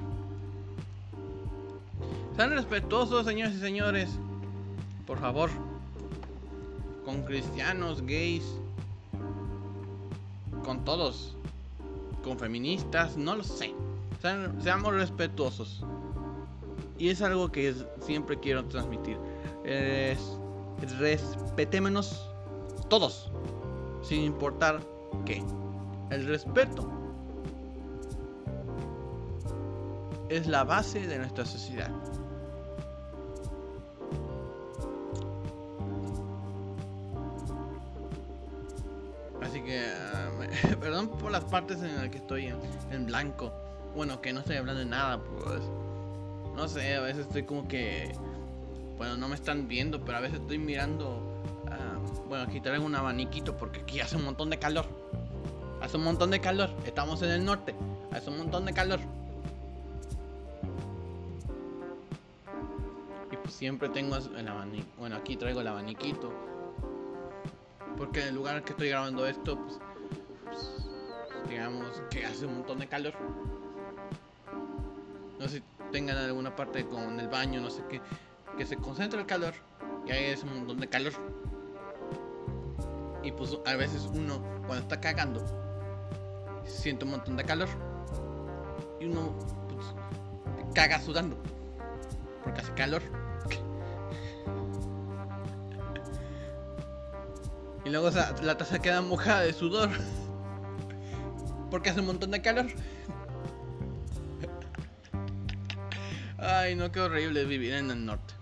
Sean 2.34 2.52
respetuosos, 2.52 3.26
señores 3.26 3.54
y 3.54 3.60
señores. 3.60 4.08
Por 5.06 5.18
favor. 5.18 5.50
Con 7.04 7.22
cristianos, 7.24 8.00
gays. 8.00 8.44
Con 10.64 10.84
todos 10.86 11.36
con 12.24 12.38
feministas, 12.38 13.16
no 13.16 13.36
lo 13.36 13.44
sé. 13.44 13.72
seamos 14.58 14.94
respetuosos. 14.94 15.84
Y 16.98 17.10
es 17.10 17.22
algo 17.22 17.52
que 17.52 17.72
siempre 18.00 18.40
quiero 18.40 18.64
transmitir. 18.64 19.16
Es, 19.64 20.18
respetémonos 20.98 22.28
todos, 22.88 23.30
sin 24.02 24.22
importar 24.22 24.80
qué. 25.24 25.42
El 26.10 26.26
respeto 26.26 26.88
es 30.28 30.46
la 30.46 30.64
base 30.64 31.06
de 31.06 31.18
nuestra 31.18 31.44
sociedad. 31.44 31.90
Así 39.42 39.62
que, 39.62 39.90
perdón 40.80 41.08
por 41.08 41.30
las 41.30 41.44
partes 41.44 41.82
en 41.82 41.96
las 41.96 42.08
que 42.08 42.18
estoy 42.18 42.52
en, 42.90 43.06
blanco. 43.06 43.52
Bueno, 43.94 44.20
que 44.20 44.32
no 44.32 44.40
estoy 44.40 44.56
hablando 44.56 44.80
de 44.80 44.86
nada, 44.86 45.22
pues. 45.22 45.62
No 46.54 46.68
sé, 46.68 46.96
a 46.96 47.00
veces 47.00 47.26
estoy 47.26 47.44
como 47.44 47.68
que. 47.68 48.12
Bueno, 48.96 49.16
no 49.16 49.28
me 49.28 49.34
están 49.34 49.68
viendo, 49.68 50.04
pero 50.04 50.18
a 50.18 50.20
veces 50.20 50.40
estoy 50.40 50.58
mirando. 50.58 51.35
Bueno, 52.28 52.44
aquí 52.44 52.60
traigo 52.60 52.84
un 52.84 52.94
abaniquito 52.94 53.56
porque 53.56 53.80
aquí 53.80 54.00
hace 54.00 54.16
un 54.16 54.24
montón 54.24 54.50
de 54.50 54.58
calor. 54.58 54.86
Hace 55.80 55.96
un 55.96 56.04
montón 56.04 56.30
de 56.30 56.40
calor. 56.40 56.70
Estamos 56.84 57.22
en 57.22 57.30
el 57.30 57.44
norte. 57.44 57.74
Hace 58.12 58.30
un 58.30 58.38
montón 58.38 58.64
de 58.64 58.72
calor. 58.72 59.00
Y 63.30 63.36
pues 63.36 63.54
siempre 63.54 63.88
tengo 63.88 64.16
el 64.16 64.48
abanico. 64.48 64.88
Bueno, 64.98 65.16
aquí 65.16 65.36
traigo 65.36 65.60
el 65.60 65.68
abaniquito. 65.68 66.32
Porque 67.96 68.22
en 68.22 68.28
el 68.28 68.34
lugar 68.34 68.62
que 68.62 68.72
estoy 68.72 68.88
grabando 68.88 69.26
esto, 69.26 69.58
pues, 69.58 69.78
pues 70.44 70.86
digamos 71.48 72.02
que 72.10 72.26
hace 72.26 72.46
un 72.46 72.54
montón 72.58 72.78
de 72.78 72.86
calor. 72.86 73.14
No 75.38 75.48
sé 75.48 75.58
si 75.58 75.62
tengan 75.92 76.16
alguna 76.16 76.54
parte 76.54 76.86
con 76.86 77.20
el 77.20 77.28
baño, 77.28 77.60
no 77.60 77.70
sé 77.70 77.82
qué, 77.88 78.00
que 78.56 78.66
se 78.66 78.76
concentra 78.76 79.20
el 79.20 79.26
calor 79.26 79.54
y 80.06 80.10
ahí 80.10 80.24
es 80.24 80.42
un 80.42 80.54
montón 80.58 80.80
de 80.80 80.88
calor. 80.88 81.12
Y 83.26 83.32
pues 83.32 83.58
a 83.66 83.74
veces 83.74 84.08
uno 84.14 84.40
cuando 84.68 84.76
está 84.76 85.00
cagando 85.00 85.44
siente 86.64 87.04
un 87.04 87.10
montón 87.10 87.36
de 87.36 87.42
calor 87.42 87.68
y 89.00 89.06
uno 89.06 89.36
pues, 89.68 89.84
caga 90.74 91.00
sudando 91.00 91.36
porque 92.44 92.60
hace 92.60 92.72
calor. 92.74 93.02
Y 97.84 97.90
luego 97.90 98.10
la 98.42 98.56
taza 98.56 98.78
queda 98.78 99.02
mojada 99.02 99.40
de 99.40 99.52
sudor 99.52 99.90
porque 101.68 101.90
hace 101.90 101.98
un 101.98 102.06
montón 102.06 102.30
de 102.30 102.40
calor. 102.40 102.66
Ay, 106.38 106.76
no, 106.76 106.92
qué 106.92 107.00
horrible 107.00 107.44
vivir 107.44 107.74
en 107.74 107.90
el 107.90 108.06
norte. 108.06 108.34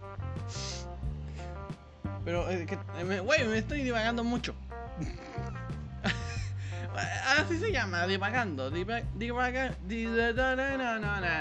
Pero, 2.22 2.46
me, 3.06 3.22
me 3.22 3.58
estoy 3.58 3.82
divagando 3.82 4.24
mucho. 4.24 4.54
Así 7.38 7.58
se 7.58 7.72
llama, 7.72 8.06
divagando. 8.06 8.70
Diva, 8.70 9.00
divaga, 9.14 9.74
no, 9.80 10.76
no, 10.76 11.00
no, 11.00 11.20
no. 11.20 11.34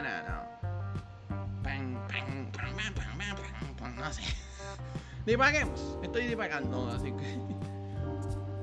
No 4.03 4.11
sé. 4.11 4.21
Divaguemos. 5.25 5.97
Estoy 6.01 6.27
divagando, 6.27 6.89
así 6.89 7.11
que. 7.11 7.39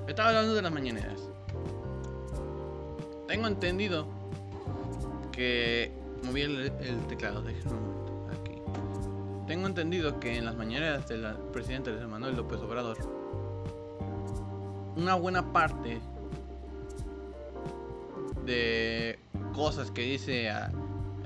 Estaba 0.08 0.30
hablando 0.30 0.54
de 0.54 0.62
las 0.62 0.72
mañaneras. 0.72 1.20
Tengo 3.28 3.46
entendido 3.46 4.06
que. 5.32 5.92
Moví 6.24 6.42
el, 6.42 6.70
teclado, 7.08 7.40
de 7.40 7.52
Aquí. 7.52 8.62
Tengo 9.46 9.66
entendido 9.66 10.20
que 10.20 10.36
en 10.36 10.44
las 10.44 10.54
mañaneras 10.54 11.08
del 11.08 11.34
presidente 11.50 11.90
Manuel 12.06 12.36
López 12.36 12.60
Obrador, 12.60 12.98
una 15.00 15.14
buena 15.14 15.52
parte 15.52 15.98
de 18.44 19.18
cosas 19.54 19.90
que 19.90 20.02
dice 20.02 20.52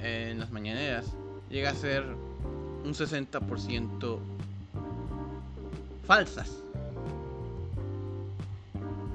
en 0.00 0.38
las 0.38 0.50
mañaneras 0.52 1.06
llega 1.50 1.70
a 1.70 1.74
ser 1.74 2.04
un 2.84 2.94
60% 2.94 4.18
falsas. 6.06 6.50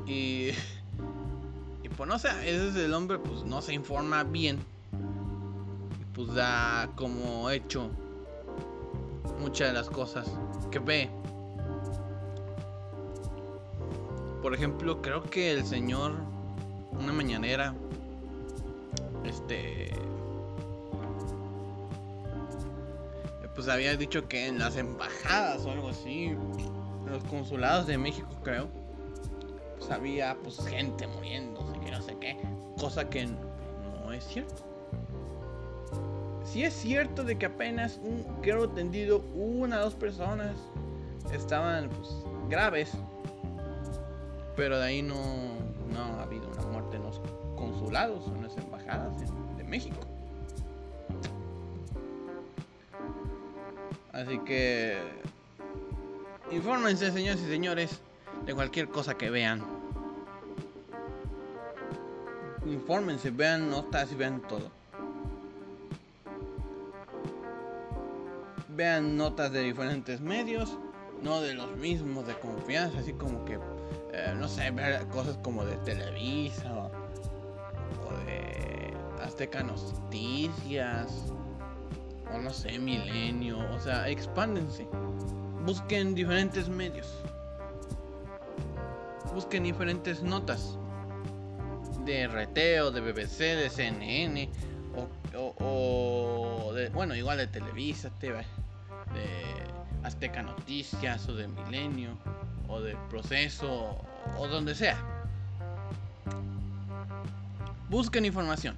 Y, 0.05 0.49
y 1.83 1.89
pues 1.95 2.09
no 2.09 2.19
sé, 2.19 2.29
ese 2.41 2.69
es 2.69 2.75
el 2.75 2.93
hombre 2.93 3.19
pues 3.19 3.43
no 3.43 3.61
se 3.61 3.73
informa 3.73 4.23
bien. 4.23 4.57
Y 6.01 6.05
pues 6.15 6.33
da 6.33 6.89
como 6.95 7.49
hecho 7.49 7.89
muchas 9.39 9.69
de 9.69 9.73
las 9.73 9.89
cosas 9.89 10.27
que 10.69 10.79
ve. 10.79 11.18
Por 14.41 14.53
ejemplo, 14.53 15.01
creo 15.01 15.23
que 15.23 15.51
el 15.51 15.65
señor, 15.65 16.13
una 16.91 17.13
mañanera, 17.13 17.73
este 19.25 19.91
pues 23.59 23.67
había 23.67 23.97
dicho 23.97 24.25
que 24.29 24.47
en 24.47 24.57
las 24.57 24.77
embajadas 24.77 25.65
o 25.65 25.71
algo 25.71 25.89
así, 25.89 26.27
en 26.27 27.05
los 27.11 27.21
consulados 27.25 27.87
de 27.87 27.97
México 27.97 28.29
creo, 28.41 28.69
pues 29.77 29.91
había 29.91 30.37
pues 30.41 30.65
gente 30.65 31.05
muriéndose, 31.07 31.77
que 31.83 31.91
no 31.91 32.01
sé 32.01 32.15
qué, 32.21 32.37
cosa 32.79 33.09
que 33.09 33.25
no 33.25 34.13
es 34.13 34.23
cierto. 34.23 34.63
Si 36.45 36.63
es 36.63 36.73
cierto 36.73 37.25
de 37.25 37.37
que 37.37 37.47
apenas 37.47 37.99
un 38.01 38.23
creo 38.41 38.69
tendido 38.69 39.19
una 39.35 39.79
o 39.79 39.83
dos 39.83 39.95
personas 39.95 40.55
estaban 41.33 41.89
pues 41.89 42.09
graves, 42.47 42.93
pero 44.59 44.77
de 44.77 44.83
ahí 44.83 45.01
no, 45.01 45.15
no 45.93 45.99
ha 46.19 46.23
habido 46.23 46.49
una 46.49 46.63
muerte 46.63 46.97
en 46.97 47.03
los 47.03 47.21
consulados 47.55 48.27
o 48.27 48.35
en 48.35 48.43
las 48.43 48.57
embajadas 48.57 49.13
de 49.55 49.63
México. 49.63 49.95
Así 54.11 54.37
que 54.39 54.97
infórmense, 56.51 57.09
señores 57.13 57.41
y 57.41 57.47
señores, 57.47 58.01
de 58.45 58.53
cualquier 58.53 58.89
cosa 58.89 59.17
que 59.17 59.29
vean. 59.29 59.63
Infórmense, 62.65 63.31
vean 63.31 63.69
notas 63.69 64.11
y 64.11 64.15
vean 64.15 64.41
todo. 64.41 64.69
Vean 68.67 69.15
notas 69.15 69.53
de 69.53 69.61
diferentes 69.61 70.19
medios, 70.19 70.77
no 71.23 71.39
de 71.39 71.53
los 71.53 71.77
mismos 71.77 72.27
de 72.27 72.33
confianza, 72.33 72.99
así 72.99 73.13
como 73.13 73.45
que, 73.45 73.57
eh, 74.25 74.33
no 74.35 74.47
sé, 74.47 74.71
ver 74.71 75.05
cosas 75.07 75.37
como 75.37 75.65
de 75.65 75.75
Televisa 75.77 76.71
o, 76.73 76.85
o 78.07 78.25
de 78.25 78.93
Azteca 79.23 79.63
Noticias 79.63 81.33
o 82.33 82.37
no 82.37 82.51
sé, 82.51 82.77
Milenio, 82.77 83.59
o 83.73 83.79
sea, 83.79 84.07
expándense. 84.07 84.87
Busquen 85.65 86.15
diferentes 86.15 86.69
medios. 86.69 87.07
Busquen 89.33 89.63
diferentes 89.63 90.21
notas 90.21 90.77
de 92.05 92.27
RT 92.27 92.81
o 92.83 92.91
de 92.91 93.01
BBC, 93.01 93.39
de 93.55 93.69
CNN 93.69 94.49
o, 95.59 96.71
de, 96.73 96.89
bueno, 96.89 97.15
igual 97.15 97.37
de 97.37 97.47
Televisa, 97.47 98.09
TV, 98.19 98.37
de 99.13 100.03
Azteca 100.03 100.41
Noticias 100.41 101.27
o 101.29 101.35
de 101.35 101.47
Milenio 101.47 102.17
o 102.67 102.81
de 102.81 102.95
Proceso 103.09 104.01
o 104.37 104.47
donde 104.47 104.75
sea. 104.75 104.97
Busquen 107.89 108.25
información 108.25 108.77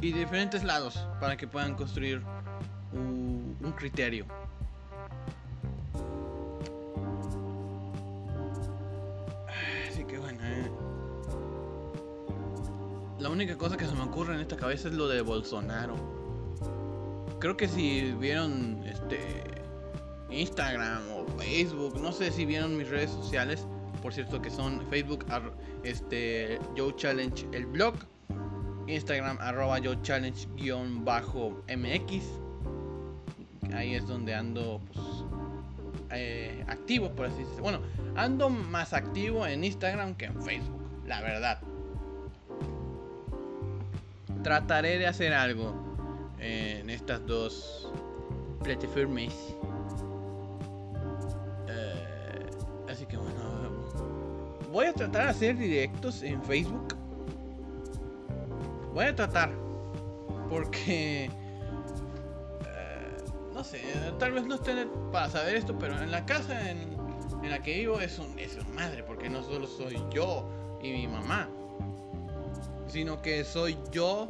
y 0.00 0.12
diferentes 0.12 0.64
lados 0.64 1.06
para 1.20 1.36
que 1.36 1.46
puedan 1.46 1.74
construir 1.74 2.22
un, 2.92 3.56
criterio. 3.76 4.26
Así 9.88 10.04
que 10.04 10.18
bueno, 10.18 10.40
eh. 10.42 10.70
la 13.18 13.30
única 13.30 13.56
cosa 13.56 13.76
que 13.76 13.86
se 13.86 13.94
me 13.94 14.02
ocurre 14.02 14.34
en 14.34 14.40
esta 14.40 14.56
cabeza 14.56 14.88
es 14.88 14.94
lo 14.94 15.08
de 15.08 15.22
Bolsonaro. 15.22 15.96
Creo 17.38 17.56
que 17.56 17.68
si 17.68 18.12
vieron 18.12 18.82
este 18.84 19.44
Instagram 20.30 21.02
o 21.12 21.26
Facebook, 21.38 22.00
no 22.00 22.12
sé 22.12 22.30
si 22.30 22.44
vieron 22.44 22.76
mis 22.76 22.88
redes 22.88 23.10
sociales, 23.10 23.66
por 24.02 24.12
cierto 24.12 24.42
que 24.42 24.50
son 24.50 24.84
Facebook, 24.90 25.24
este 25.84 26.58
Joe 26.76 26.94
Challenge 26.96 27.46
el 27.52 27.66
blog 27.66 27.94
Instagram 28.86 29.38
arroba 29.40 29.78
yo 29.78 29.94
challenge 30.02 30.46
guion 30.56 31.04
bajo 31.04 31.62
mx. 31.68 32.24
Ahí 33.74 33.94
es 33.94 34.06
donde 34.06 34.34
ando 34.34 34.80
pues, 34.92 35.06
eh, 36.10 36.64
activo, 36.68 37.10
por 37.12 37.26
así 37.26 37.38
decirlo. 37.38 37.62
Bueno, 37.62 37.80
ando 38.16 38.50
más 38.50 38.92
activo 38.92 39.46
en 39.46 39.64
Instagram 39.64 40.14
que 40.14 40.26
en 40.26 40.42
Facebook, 40.42 40.82
la 41.06 41.20
verdad. 41.20 41.60
Trataré 44.42 44.98
de 44.98 45.06
hacer 45.06 45.32
algo 45.32 45.74
en 46.38 46.90
estas 46.90 47.24
dos 47.26 47.92
plataformas. 48.62 49.32
Voy 54.72 54.86
a 54.86 54.92
tratar 54.92 55.24
de 55.24 55.30
hacer 55.30 55.56
directos 55.56 56.22
en 56.22 56.42
Facebook 56.42 56.96
Voy 58.92 59.06
a 59.06 59.14
tratar. 59.14 59.50
Porque... 60.50 61.24
eh, 61.24 61.30
no 63.54 63.64
sé, 63.64 63.80
tal 64.18 64.32
vez 64.32 64.44
no 64.46 64.56
esté 64.56 64.86
para 65.10 65.30
saber 65.30 65.56
esto, 65.56 65.78
pero 65.78 66.00
en 66.00 66.10
la 66.10 66.26
casa 66.26 66.70
en, 66.70 66.96
en 67.42 67.50
la 67.50 67.62
que 67.62 67.78
vivo 67.78 68.00
es 68.00 68.18
un, 68.18 68.38
es 68.38 68.56
un 68.56 68.74
madre, 68.74 69.02
porque 69.02 69.30
no 69.30 69.42
solo 69.42 69.66
soy 69.66 69.98
yo 70.10 70.46
y 70.82 70.92
mi 70.92 71.08
mamá, 71.08 71.48
sino 72.86 73.22
que 73.22 73.44
soy 73.44 73.78
yo, 73.90 74.28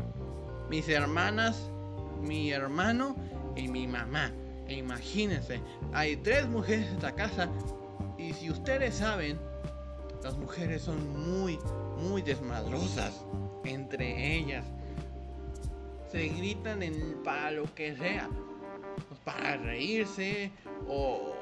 mis 0.70 0.88
hermanas, 0.88 1.68
mi 2.20 2.52
hermano 2.52 3.16
y 3.56 3.66
mi 3.68 3.88
mamá. 3.88 4.32
E 4.68 4.74
imagínense, 4.74 5.60
hay 5.92 6.16
tres 6.16 6.48
mujeres 6.48 6.86
en 6.86 6.94
esta 6.94 7.12
casa 7.12 7.48
y 8.16 8.32
si 8.32 8.48
ustedes 8.48 8.94
saben, 8.94 9.40
las 10.22 10.36
mujeres 10.36 10.82
son 10.82 11.40
muy, 11.40 11.58
muy 11.98 12.22
desmadrosas 12.22 13.24
entre 13.64 14.36
ellas. 14.36 14.64
Se 16.10 16.28
gritan 16.28 16.82
en, 16.82 17.22
para 17.22 17.50
lo 17.50 17.72
que 17.74 17.96
sea. 17.96 18.28
Pues 19.08 19.20
para 19.20 19.56
reírse 19.56 20.50
o, 20.86 21.34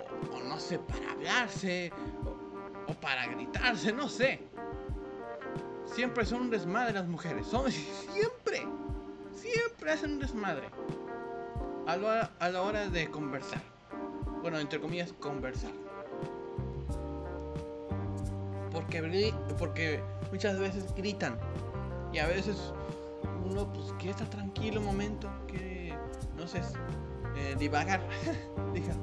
no 0.47 0.59
sé, 0.59 0.79
para 0.79 1.13
hablarse 1.13 1.93
o, 2.25 2.91
o 2.91 2.95
para 2.95 3.27
gritarse, 3.27 3.93
no 3.93 4.09
sé. 4.09 4.41
Siempre 5.85 6.25
son 6.25 6.43
un 6.43 6.51
desmadre 6.51 6.93
las 6.93 7.07
mujeres. 7.07 7.47
Son 7.47 7.71
siempre, 7.73 8.67
siempre 9.35 9.91
hacen 9.91 10.13
un 10.13 10.19
desmadre. 10.21 10.69
A 11.87 11.97
la, 11.97 12.31
a 12.39 12.49
la 12.49 12.63
hora 12.63 12.89
de 12.89 13.11
conversar. 13.11 13.63
Bueno, 14.43 14.59
entre 14.59 14.81
comillas, 14.81 15.13
conversar. 15.15 15.73
Porque, 18.71 19.35
porque 19.59 20.03
muchas 20.31 20.59
veces 20.59 20.95
gritan. 20.95 21.39
Y 22.13 22.19
a 22.19 22.27
veces 22.27 22.73
uno 23.45 23.73
pues 23.73 23.93
quiere 23.99 24.11
estar 24.11 24.29
tranquilo 24.29 24.81
un 24.81 24.87
momento. 24.87 25.31
Quiere, 25.47 25.95
no 26.37 26.47
sé, 26.47 26.61
eh, 27.37 27.57
divagar. 27.59 28.01
Diga. 28.75 28.95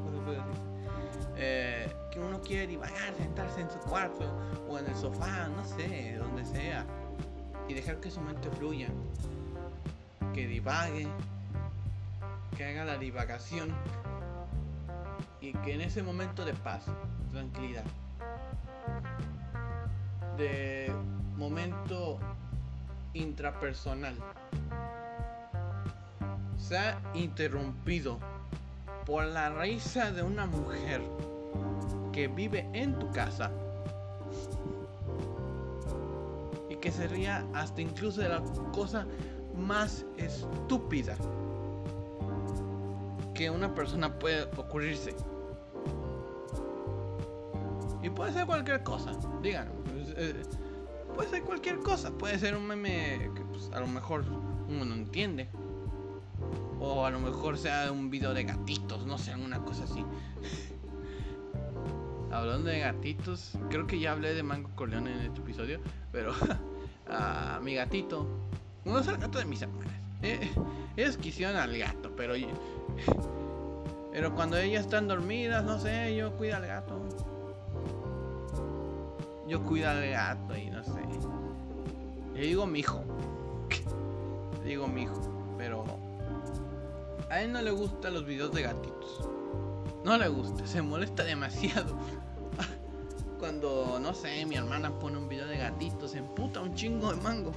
Eh, 1.39 1.93
que 2.11 2.20
uno 2.20 2.41
quiere 2.41 2.65
divagar, 2.65 3.13
sentarse 3.15 3.61
en 3.61 3.70
su 3.70 3.78
cuarto 3.80 4.26
o 4.68 4.80
en 4.80 4.88
el 4.88 4.95
sofá, 4.95 5.47
no 5.49 5.63
sé, 5.63 6.15
donde 6.18 6.43
sea. 6.45 6.86
Y 7.68 7.74
dejar 7.74 7.99
que 7.99 8.09
su 8.09 8.22
mente 8.22 8.49
fluya. 8.51 8.88
Que 10.34 10.47
divague. 10.47 11.07
Que 12.55 12.65
haga 12.65 12.86
la 12.86 12.97
divagación. 12.97 13.74
Y 15.41 15.53
que 15.53 15.74
en 15.74 15.82
ese 15.82 16.01
momento 16.01 16.43
de 16.43 16.53
paz, 16.53 16.86
tranquilidad, 17.32 17.84
de 20.38 20.91
momento 21.35 22.19
intrapersonal, 23.13 24.15
se 26.57 26.77
ha 26.77 26.99
interrumpido 27.13 28.19
por 29.05 29.25
la 29.25 29.49
risa 29.49 30.11
de 30.11 30.21
una 30.21 30.45
mujer 30.45 31.01
que 32.11 32.27
vive 32.27 32.67
en 32.73 32.97
tu 32.99 33.11
casa 33.11 33.51
y 36.69 36.75
que 36.75 36.91
se 36.91 37.07
ría 37.07 37.45
hasta 37.53 37.81
incluso 37.81 38.21
de 38.21 38.29
la 38.29 38.43
cosa 38.73 39.07
más 39.55 40.05
estúpida 40.17 41.15
que 43.33 43.49
una 43.49 43.73
persona 43.73 44.17
puede 44.17 44.43
ocurrirse. 44.57 45.15
Y 48.01 48.09
puede 48.09 48.33
ser 48.33 48.45
cualquier 48.45 48.83
cosa, 48.83 49.11
díganme. 49.41 49.88
Pues, 50.13 50.17
eh, 50.17 50.35
puede 51.15 51.29
ser 51.29 51.43
cualquier 51.43 51.79
cosa, 51.79 52.11
puede 52.11 52.37
ser 52.39 52.55
un 52.55 52.67
meme 52.67 53.31
que 53.35 53.41
pues, 53.41 53.69
a 53.73 53.79
lo 53.79 53.87
mejor 53.87 54.23
uno 54.67 54.85
no 54.85 54.95
entiende. 54.95 55.49
O 56.79 57.05
a 57.05 57.09
lo 57.09 57.19
mejor 57.19 57.57
sea 57.57 57.91
un 57.91 58.09
video 58.11 58.33
de 58.33 58.43
gatitos, 58.43 59.05
no 59.05 59.17
sé, 59.17 59.33
una 59.35 59.59
cosa 59.59 59.85
así. 59.85 60.05
Hablando 62.31 62.69
de 62.69 62.79
gatitos, 62.79 63.57
creo 63.69 63.87
que 63.87 63.99
ya 63.99 64.11
hablé 64.11 64.33
de 64.33 64.43
Mango 64.43 64.69
Corleone 64.75 65.11
en 65.11 65.21
este 65.21 65.39
episodio, 65.39 65.79
pero 66.11 66.33
a 67.09 67.59
mi 67.63 67.73
gatito, 67.73 68.27
no 68.85 68.99
es 68.99 69.07
el 69.07 69.17
gato 69.17 69.39
de 69.39 69.45
mis 69.45 69.61
hermanas. 69.61 69.93
Eh, 70.21 70.51
ellos 70.97 71.17
quisieron 71.17 71.55
al 71.55 71.75
gato, 71.77 72.11
pero 72.15 72.33
pero 74.11 74.35
cuando 74.35 74.57
ellas 74.57 74.85
están 74.85 75.07
dormidas, 75.07 75.63
no 75.63 75.79
sé, 75.79 76.15
yo 76.15 76.35
cuido 76.37 76.57
al 76.57 76.67
gato. 76.67 77.36
Yo 79.47 79.63
cuido 79.63 79.89
al 79.89 80.09
gato 80.09 80.57
y 80.57 80.69
no 80.69 80.83
sé. 80.83 81.01
Le 82.33 82.41
digo 82.41 82.65
mi 82.67 82.79
hijo. 82.79 83.03
Le 84.63 84.69
digo 84.69 84.87
mi 84.87 85.03
hijo, 85.03 85.21
pero 85.57 85.85
a 87.29 87.41
él 87.41 87.51
no 87.51 87.61
le 87.61 87.71
gustan 87.71 88.13
los 88.13 88.25
videos 88.25 88.53
de 88.53 88.61
gatitos. 88.61 89.29
No 90.03 90.17
le 90.17 90.27
gusta, 90.29 90.65
se 90.65 90.81
molesta 90.81 91.23
demasiado. 91.23 91.95
Cuando, 93.39 93.99
no 93.99 94.13
sé, 94.13 94.45
mi 94.45 94.55
hermana 94.55 94.97
pone 94.99 95.17
un 95.17 95.27
video 95.27 95.47
de 95.47 95.57
gatitos, 95.57 96.11
se 96.11 96.19
emputa 96.19 96.61
un 96.61 96.73
chingo 96.75 97.13
de 97.13 97.21
mango. 97.21 97.51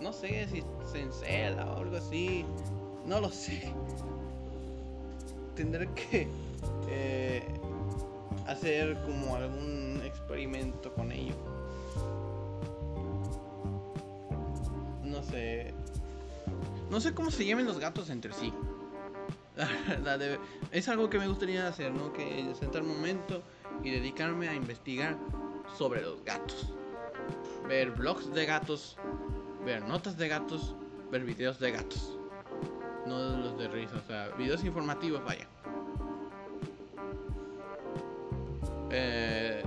No 0.00 0.12
sé 0.12 0.46
si 0.48 0.62
se 0.90 1.02
encela 1.02 1.66
o 1.72 1.78
algo 1.78 1.96
así. 1.96 2.44
No 3.06 3.20
lo 3.20 3.30
sé. 3.30 3.72
Tendré 5.56 5.88
que 5.94 6.28
eh, 6.88 7.44
hacer 8.46 9.00
como 9.02 9.36
algún 9.36 10.00
experimento 10.04 10.92
con 10.94 11.12
ello. 11.12 11.34
No 15.02 15.22
sé. 15.22 15.74
No 16.90 17.00
sé 17.00 17.14
cómo 17.14 17.30
se 17.30 17.44
llaman 17.44 17.66
los 17.66 17.78
gatos 17.78 18.10
entre 18.10 18.32
sí. 18.32 18.52
La 20.04 20.16
verdad, 20.16 20.38
es 20.70 20.88
algo 20.88 21.10
que 21.10 21.18
me 21.18 21.28
gustaría 21.28 21.66
hacer, 21.66 21.92
¿no? 21.92 22.12
Que 22.12 22.52
sentar 22.58 22.82
un 22.82 22.88
momento 22.88 23.42
y 23.82 23.90
dedicarme 23.90 24.48
a 24.48 24.54
investigar 24.54 25.16
sobre 25.76 26.02
los 26.02 26.24
gatos. 26.24 26.72
Ver 27.68 27.90
blogs 27.90 28.32
de 28.32 28.46
gatos, 28.46 28.96
ver 29.64 29.82
notas 29.82 30.16
de 30.16 30.28
gatos, 30.28 30.74
ver 31.10 31.24
videos 31.24 31.58
de 31.58 31.72
gatos. 31.72 32.16
No 33.06 33.36
los 33.36 33.58
de 33.58 33.68
risa, 33.68 33.96
o 33.96 34.06
sea, 34.06 34.28
videos 34.36 34.64
informativos, 34.64 35.24
vaya. 35.24 35.46
Eh, 38.90 39.62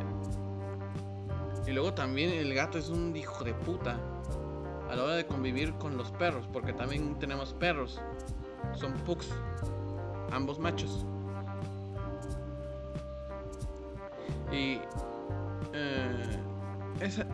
y 1.65 1.71
luego 1.71 1.93
también 1.93 2.32
el 2.32 2.53
gato 2.53 2.78
es 2.78 2.89
un 2.89 3.15
hijo 3.15 3.43
de 3.43 3.53
puta 3.53 3.97
a 4.89 4.95
la 4.95 5.03
hora 5.03 5.13
de 5.15 5.26
convivir 5.26 5.74
con 5.76 5.97
los 5.97 6.11
perros, 6.11 6.47
porque 6.51 6.74
también 6.74 7.17
tenemos 7.19 7.53
perros. 7.53 8.01
Son 8.74 8.93
pugs, 9.05 9.30
ambos 10.32 10.59
machos. 10.59 11.05
Y 14.51 14.80
eh, 15.74 16.39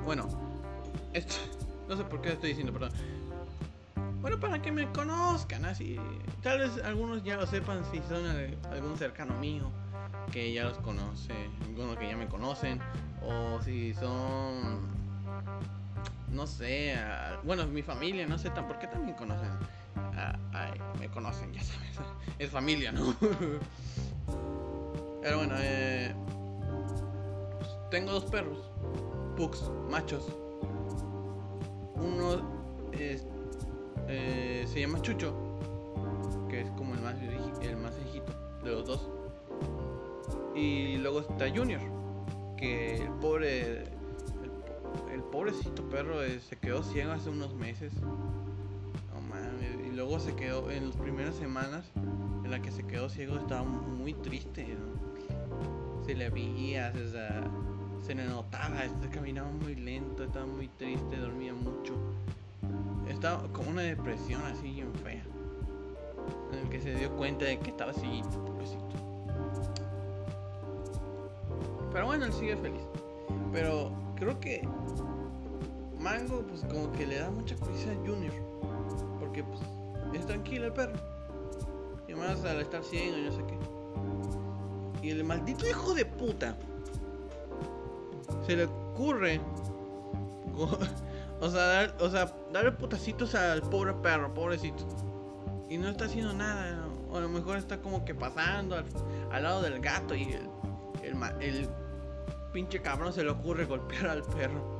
bueno, 0.06 0.28
esto, 1.14 1.36
no 1.90 1.98
sé 1.98 2.04
por 2.06 2.22
qué 2.22 2.34
estoy 2.34 2.50
diciendo, 2.50 2.72
perdón. 2.72 2.92
Bueno, 4.22 4.40
para 4.40 4.62
que 4.62 4.72
me 4.72 4.90
conozcan, 4.92 5.66
así. 5.66 5.98
Tal 6.44 6.60
vez 6.60 6.72
algunos 6.84 7.24
ya 7.24 7.38
lo 7.38 7.48
sepan 7.48 7.84
si 7.92 8.00
son 8.10 8.26
al- 8.26 8.58
algún 8.72 8.98
cercano 8.98 9.34
mío 9.40 9.70
que 10.32 10.54
ya 10.54 10.66
los 10.66 10.78
conoce, 10.80 11.34
algunos 11.66 11.98
que 11.98 12.08
ya 12.08 12.18
me 12.18 12.28
conocen, 12.28 12.80
o 13.22 13.62
si 13.62 13.94
son, 13.94 14.88
no 16.32 16.48
sé, 16.48 16.94
a- 16.96 17.40
bueno, 17.44 17.66
mi 17.68 17.82
familia, 17.82 18.28
no 18.28 18.38
sé, 18.38 18.52
¿por 18.52 18.80
qué 18.80 18.88
también 18.88 19.16
conocen? 19.18 19.50
a- 19.96 20.38
ay, 20.54 20.80
me 21.00 21.10
conocen, 21.10 21.52
ya 21.54 21.62
sabes, 21.64 22.00
es 22.40 22.50
familia, 22.50 22.92
¿no? 22.92 23.16
Pero 25.22 25.38
bueno, 25.38 25.56
eh, 25.58 26.14
tengo 27.92 28.12
dos 28.12 28.26
perros, 28.26 28.72
pugs, 29.36 29.70
machos. 29.90 30.26
Uno 31.96 32.42
eh, 32.94 34.66
se 34.68 34.80
llama 34.80 35.02
Chucho, 35.02 35.34
que 36.50 36.62
es 36.62 36.72
como 36.72 36.94
el 36.96 37.02
más, 37.02 37.16
el 37.62 37.78
más 37.78 37.96
viejito 37.98 38.32
de 38.64 38.72
los 38.72 38.86
dos. 38.88 39.10
Y 40.60 40.98
luego 40.98 41.22
está 41.22 41.50
Junior, 41.50 41.80
que 42.58 42.98
el 42.98 43.12
pobre, 43.22 43.84
el, 45.10 45.24
pobrecito 45.32 45.88
perro 45.88 46.22
eh, 46.22 46.42
se 46.42 46.58
quedó 46.58 46.84
ciego 46.84 47.14
hace 47.14 47.30
unos 47.30 47.56
meses. 47.56 47.94
No 48.02 49.22
mames, 49.22 49.88
y 49.88 49.96
luego 49.96 50.20
se 50.20 50.36
quedó 50.36 50.70
en 50.70 50.88
las 50.88 50.98
primeras 50.98 51.36
semanas 51.36 51.90
en 52.44 52.52
la 52.52 52.62
que 52.62 52.72
se 52.72 52.86
quedó 52.86 53.08
ciego 53.08 53.38
estaba 53.38 53.64
muy 53.64 54.14
triste. 54.16 54.76
Se 56.06 56.14
le 56.14 56.30
veía, 56.30 56.92
se 58.02 58.16
le 58.16 58.26
notaba, 58.26 58.84
este, 58.84 59.08
caminaba 59.08 59.50
muy 59.52 59.76
lento, 59.76 60.26
estaba 60.26 60.46
muy 60.46 60.68
triste, 60.68 61.16
dormía 61.16 61.54
mucho. 61.54 61.94
Estaba 63.08 63.48
como 63.54 63.70
una 63.70 63.84
depresión 63.84 64.42
así 64.42 64.74
bien 64.74 64.94
fea. 64.96 65.24
En 66.52 66.60
el 66.60 66.70
que 66.70 66.82
se 66.82 66.96
dio 66.96 67.16
cuenta 67.16 67.46
de 67.46 67.60
que 67.60 67.70
estaba 67.70 67.92
así, 67.92 68.22
pobrecito. 68.46 69.09
Pero 72.00 72.08
bueno, 72.08 72.28
él 72.28 72.32
sigue 72.32 72.56
feliz. 72.56 72.80
Pero 73.52 73.92
creo 74.16 74.40
que 74.40 74.66
Mango, 76.00 76.46
pues 76.48 76.62
como 76.62 76.90
que 76.94 77.06
le 77.06 77.20
da 77.20 77.30
mucha 77.30 77.58
prisa 77.58 77.92
a 77.92 77.96
Junior. 77.96 78.34
Porque 79.20 79.44
pues 79.44 79.60
es 80.14 80.26
tranquilo 80.26 80.68
el 80.68 80.72
perro. 80.72 80.94
Y 82.08 82.14
más 82.14 82.46
al 82.46 82.62
estar 82.62 82.86
ciego 82.86 83.18
y 83.18 83.24
no 83.24 83.32
sé 83.34 83.44
qué. 83.46 85.08
Y 85.08 85.10
el 85.10 85.26
maldito 85.26 85.68
hijo 85.68 85.94
de 85.94 86.06
puta. 86.06 86.56
Se 88.48 88.56
le 88.56 88.64
ocurre. 88.64 89.42
O 91.42 91.50
sea, 91.50 91.66
dar, 91.68 91.96
o 92.02 92.10
sea, 92.10 92.34
darle 92.52 92.74
putacitos 92.74 93.34
al 93.34 93.62
pobre 93.62 93.94
perro, 93.94 94.34
pobrecito. 94.34 94.86
Y 95.70 95.78
no 95.78 95.88
está 95.88 96.04
haciendo 96.04 96.34
nada. 96.34 96.86
O 97.10 97.18
a 97.18 97.22
lo 97.22 97.30
mejor 97.30 97.58
está 97.58 97.82
como 97.82 98.04
que 98.04 98.14
pasando 98.14 98.76
al, 99.32 99.44
lado 99.44 99.62
del 99.62 99.80
gato 99.80 100.16
y 100.16 100.34
el, 100.34 100.50
el 101.40 101.70
pinche 102.52 102.82
cabrón 102.82 103.14
se 103.14 103.24
le 103.24 103.30
ocurre 103.30 103.66
golpear 103.66 104.08
al 104.08 104.24
perro. 104.24 104.80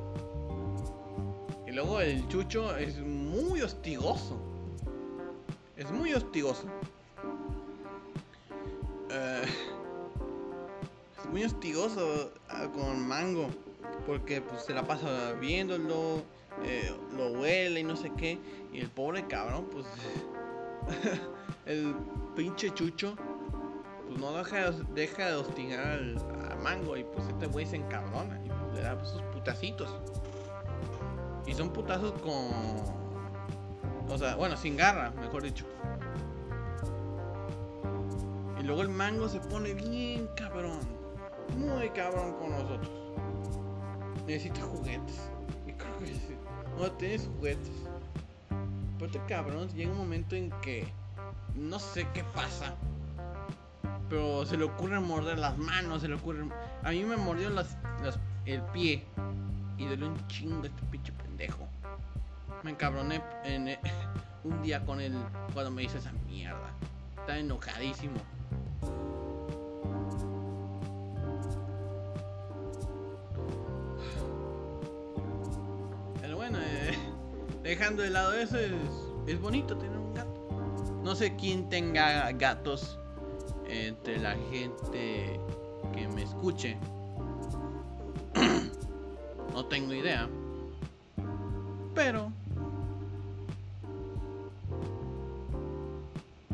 Y 1.66 1.72
luego 1.72 2.00
el 2.00 2.26
chucho 2.28 2.76
es 2.76 2.98
muy 2.98 3.62
hostigoso. 3.62 4.38
Es 5.76 5.90
muy 5.92 6.12
hostigoso. 6.12 6.64
Eh, 9.10 9.42
es 11.18 11.30
muy 11.30 11.44
hostigoso 11.44 12.32
ah, 12.48 12.66
con 12.72 13.06
Mango. 13.06 13.48
Porque 14.06 14.40
pues 14.40 14.62
se 14.62 14.74
la 14.74 14.84
pasa 14.84 15.32
viéndolo. 15.34 16.22
Eh, 16.64 16.92
lo 17.16 17.32
huele 17.40 17.80
y 17.80 17.84
no 17.84 17.96
sé 17.96 18.10
qué. 18.16 18.38
Y 18.72 18.80
el 18.80 18.90
pobre 18.90 19.26
cabrón, 19.26 19.68
pues. 19.70 19.86
el 21.66 21.94
pinche 22.34 22.74
chucho. 22.74 23.14
Pues 24.10 24.20
no 24.20 24.32
deja, 24.32 24.72
deja 24.92 25.26
de 25.26 25.34
hostigar 25.36 25.86
al, 25.86 26.16
Mango. 26.64 26.96
Y 26.96 27.04
pues 27.04 27.28
este 27.28 27.46
güey 27.46 27.64
se 27.64 27.76
encabrona. 27.76 28.40
Y 28.44 28.74
le 28.74 28.82
da 28.82 29.02
sus 29.04 29.22
putacitos. 29.22 29.88
Y 31.46 31.54
son 31.54 31.72
putazos 31.72 32.12
con. 32.20 32.50
O 34.08 34.18
sea, 34.18 34.34
bueno, 34.34 34.56
sin 34.56 34.76
garra, 34.76 35.12
mejor 35.12 35.44
dicho. 35.44 35.64
Y 38.58 38.64
luego 38.64 38.82
el 38.82 38.88
mango 38.88 39.28
se 39.28 39.38
pone 39.38 39.74
bien 39.74 40.28
cabrón. 40.36 40.80
Muy 41.56 41.88
cabrón 41.90 42.32
con 42.34 42.50
nosotros. 42.50 42.90
Necesita 44.26 44.62
juguetes. 44.62 45.20
Y 45.68 45.72
creo 45.72 45.98
que 46.00 46.06
sí. 46.06 46.36
No 46.76 46.90
tienes 46.92 47.28
juguetes. 47.36 47.70
Pero 48.98 49.06
este 49.06 49.20
cabrón 49.28 49.68
llega 49.68 49.92
un 49.92 49.98
momento 49.98 50.34
en 50.34 50.50
que 50.62 50.92
no 51.54 51.78
sé 51.78 52.08
qué 52.12 52.24
pasa. 52.34 52.74
Pero 54.10 54.44
se 54.44 54.56
le 54.56 54.64
ocurre 54.64 54.98
morder 54.98 55.38
las 55.38 55.56
manos, 55.56 56.02
se 56.02 56.08
le 56.08 56.16
ocurre. 56.16 56.44
A 56.82 56.90
mí 56.90 57.04
me 57.04 57.16
mordió 57.16 57.48
el 58.44 58.62
pie. 58.72 59.04
Y 59.78 59.86
dolió 59.86 60.08
un 60.08 60.26
chingo 60.26 60.66
este 60.66 60.82
pinche 60.90 61.12
pendejo. 61.12 61.66
Me 62.64 62.72
encabroné 62.72 63.22
en, 63.44 63.78
un 64.44 64.62
día 64.62 64.84
con 64.84 65.00
él 65.00 65.14
cuando 65.54 65.70
me 65.70 65.84
hizo 65.84 65.96
esa 65.96 66.12
mierda. 66.28 66.72
Está 67.20 67.38
enojadísimo. 67.38 68.16
Pero 76.20 76.36
bueno, 76.36 76.58
eh, 76.60 76.98
dejando 77.62 78.02
de 78.02 78.10
lado 78.10 78.34
eso, 78.34 78.58
es, 78.58 78.72
es 79.28 79.40
bonito 79.40 79.76
tener 79.78 79.96
un 79.96 80.12
gato. 80.14 80.48
No 81.04 81.14
sé 81.14 81.36
quién 81.36 81.68
tenga 81.68 82.32
gatos 82.32 82.98
entre 83.70 84.18
la 84.18 84.36
gente 84.50 85.40
que 85.94 86.08
me 86.08 86.22
escuche. 86.22 86.76
no 89.54 89.64
tengo 89.66 89.94
idea. 89.94 90.28
Pero 91.94 92.32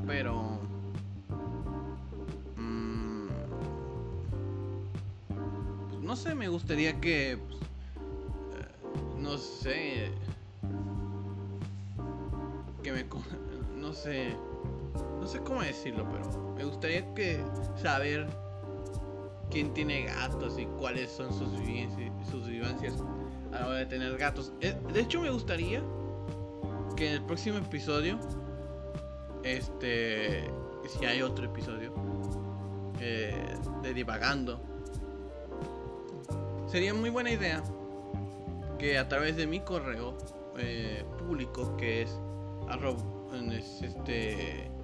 pero 0.06 0.58
mmm, 2.56 3.26
pues 5.90 6.00
no 6.00 6.16
sé, 6.16 6.34
me 6.34 6.48
gustaría 6.48 6.98
que 7.00 7.38
pues, 7.48 7.60
eh, 7.60 9.18
no 9.18 9.36
sé 9.36 10.10
que 12.82 12.92
me 12.92 13.04
no 13.76 13.92
sé 13.92 14.36
no 15.27 15.33
sé 15.33 15.41
cómo 15.41 15.61
decirlo, 15.61 16.07
pero 16.09 16.55
me 16.57 16.62
gustaría 16.62 17.05
que 17.12 17.43
saber 17.74 18.29
quién 19.51 19.74
tiene 19.74 20.05
gatos 20.05 20.57
y 20.57 20.66
cuáles 20.79 21.11
son 21.11 21.33
sus 21.35 21.51
vivencias, 21.59 22.12
sus 22.31 22.47
vivencias 22.47 22.95
a 23.53 23.59
la 23.59 23.66
hora 23.66 23.79
de 23.79 23.87
tener 23.87 24.16
gatos. 24.18 24.53
Eh, 24.61 24.77
de 24.93 25.01
hecho, 25.01 25.20
me 25.20 25.31
gustaría 25.31 25.83
que 26.97 27.09
en 27.09 27.14
el 27.14 27.24
próximo 27.24 27.59
episodio 27.59 28.20
este, 29.43 30.49
si 30.87 31.05
hay 31.05 31.22
otro 31.22 31.47
episodio 31.47 31.93
eh, 33.01 33.35
de 33.83 33.95
divagando, 33.95 34.61
sería 36.68 36.95
muy 36.95 37.11
buena 37.11 37.33
idea 37.33 37.64
que 38.79 38.97
a 38.97 39.09
través 39.09 39.37
de 39.37 39.49
mi 39.49 39.59
correo 39.59 40.16
eh, 40.57 41.05
público 41.18 41.77
que 41.77 42.03
es 42.03 42.16
este 43.83 44.76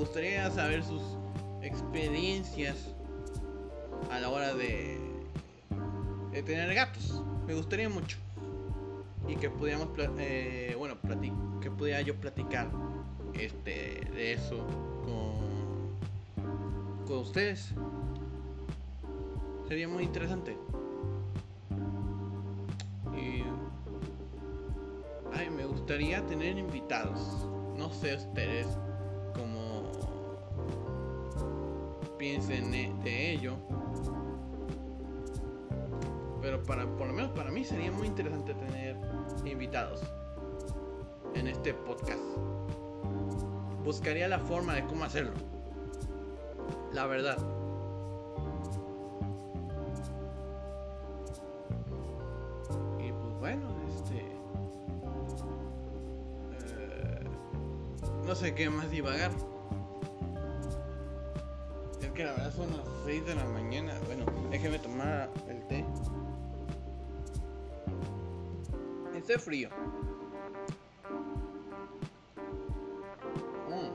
Gustaría 0.00 0.50
saber 0.50 0.82
sus 0.82 1.02
experiencias 1.60 2.94
a 4.10 4.18
la 4.18 4.30
hora 4.30 4.54
de, 4.54 4.98
de 6.32 6.42
tener 6.42 6.74
gatos. 6.74 7.22
Me 7.46 7.54
gustaría 7.54 7.90
mucho. 7.90 8.16
Y 9.28 9.36
que 9.36 9.50
pudiéramos, 9.50 9.88
eh, 10.18 10.74
bueno, 10.78 10.96
que 11.60 11.70
pudiera 11.70 12.00
yo 12.00 12.16
platicar 12.16 12.70
este, 13.34 14.08
de 14.14 14.32
eso 14.32 14.66
con, 15.04 15.36
con 17.06 17.18
ustedes. 17.18 17.74
Sería 19.68 19.86
muy 19.86 20.04
interesante. 20.04 20.56
Y 23.14 23.42
ay, 25.36 25.50
me 25.50 25.66
gustaría 25.66 26.24
tener 26.26 26.56
invitados. 26.56 27.46
No 27.76 27.92
sé 27.92 28.16
ustedes 28.16 28.66
de 32.50 33.32
ello. 33.32 33.54
para, 36.66 36.84
por 36.84 37.06
lo 37.06 37.12
menos 37.12 37.30
para 37.30 37.50
mí 37.50 37.64
sería 37.64 37.92
muy 37.92 38.08
interesante 38.08 38.54
tener 38.54 38.96
invitados 39.44 40.02
en 41.34 41.46
este 41.46 41.74
podcast. 41.74 42.20
Buscaría 43.84 44.26
la 44.26 44.40
forma 44.40 44.74
de 44.74 44.84
cómo 44.84 45.04
hacerlo. 45.04 45.32
La 46.92 47.06
verdad. 47.06 47.38
Y 52.98 53.12
pues 53.12 53.38
bueno, 53.38 53.68
este... 53.96 54.18
eh, 56.66 57.20
no 58.26 58.34
sé 58.34 58.54
qué 58.54 58.68
más 58.70 58.90
divagar. 58.90 59.30
Son 62.56 62.68
las 62.76 62.86
6 63.04 63.26
de 63.26 63.34
la 63.34 63.44
mañana. 63.44 63.94
Bueno, 64.06 64.24
déjeme 64.50 64.78
tomar 64.78 65.30
el 65.48 65.66
té. 65.68 65.84
Este 69.14 69.38
frío. 69.38 69.70
Mm. 73.68 73.92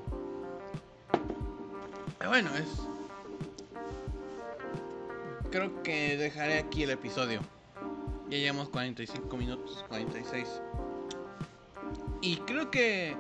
Eh, 2.24 2.28
Bueno, 2.28 2.50
es. 2.56 2.88
Creo 5.52 5.84
que 5.84 6.18
dejaré 6.18 6.60
aquí 6.60 6.84
el 6.84 6.92
episodio. 6.92 7.42
Ya 8.30 8.38
llevamos 8.38 8.70
45 8.70 9.38
minutos, 9.38 9.86
46. 9.90 10.62
Y 12.22 12.38
creo 12.38 12.72
que 12.72 13.16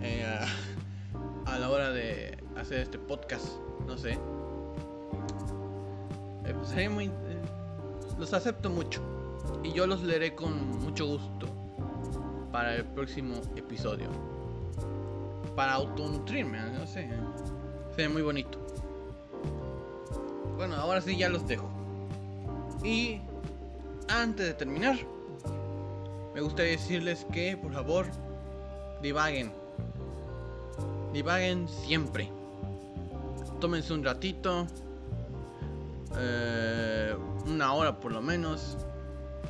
eh, 0.01 0.25
a, 0.25 1.53
a 1.53 1.59
la 1.59 1.69
hora 1.69 1.91
de 1.91 2.37
hacer 2.55 2.81
este 2.81 2.99
podcast, 2.99 3.47
no 3.87 3.97
sé. 3.97 4.11
Eh, 6.45 6.53
pues 6.53 6.67
sería 6.69 6.89
muy 6.89 7.05
eh, 7.05 7.11
los 8.19 8.33
acepto 8.33 8.69
mucho 8.69 9.14
y 9.63 9.71
yo 9.73 9.87
los 9.87 10.01
leeré 10.03 10.35
con 10.35 10.79
mucho 10.79 11.05
gusto 11.07 11.47
para 12.51 12.75
el 12.75 12.85
próximo 12.85 13.35
episodio. 13.55 14.09
Para 15.55 15.73
autonutrirme, 15.73 16.59
no 16.71 16.85
sé. 16.85 17.09
Sería 17.95 18.09
muy 18.09 18.21
bonito. 18.21 18.59
Bueno, 20.55 20.75
ahora 20.75 21.01
sí 21.01 21.17
ya 21.17 21.29
los 21.29 21.47
dejo. 21.47 21.69
Y 22.83 23.19
antes 24.07 24.45
de 24.47 24.53
terminar, 24.53 24.97
me 26.33 26.41
gustaría 26.41 26.71
decirles 26.71 27.25
que 27.31 27.57
por 27.57 27.73
favor 27.73 28.05
divaguen. 29.01 29.51
Divaguen 31.13 31.67
siempre. 31.67 32.29
Tómense 33.59 33.93
un 33.93 34.03
ratito. 34.03 34.67
eh, 36.17 37.15
una 37.47 37.73
hora 37.73 37.99
por 37.99 38.11
lo 38.11 38.21
menos. 38.21 38.77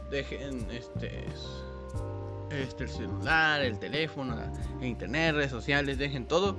Dejen 0.10 0.70
este 0.72 1.26
este, 2.50 2.84
el 2.84 2.90
celular, 2.90 3.62
el 3.62 3.80
teléfono, 3.80 4.38
el 4.80 4.88
internet, 4.88 5.36
redes 5.36 5.52
sociales, 5.52 5.98
dejen 5.98 6.26
todo, 6.26 6.56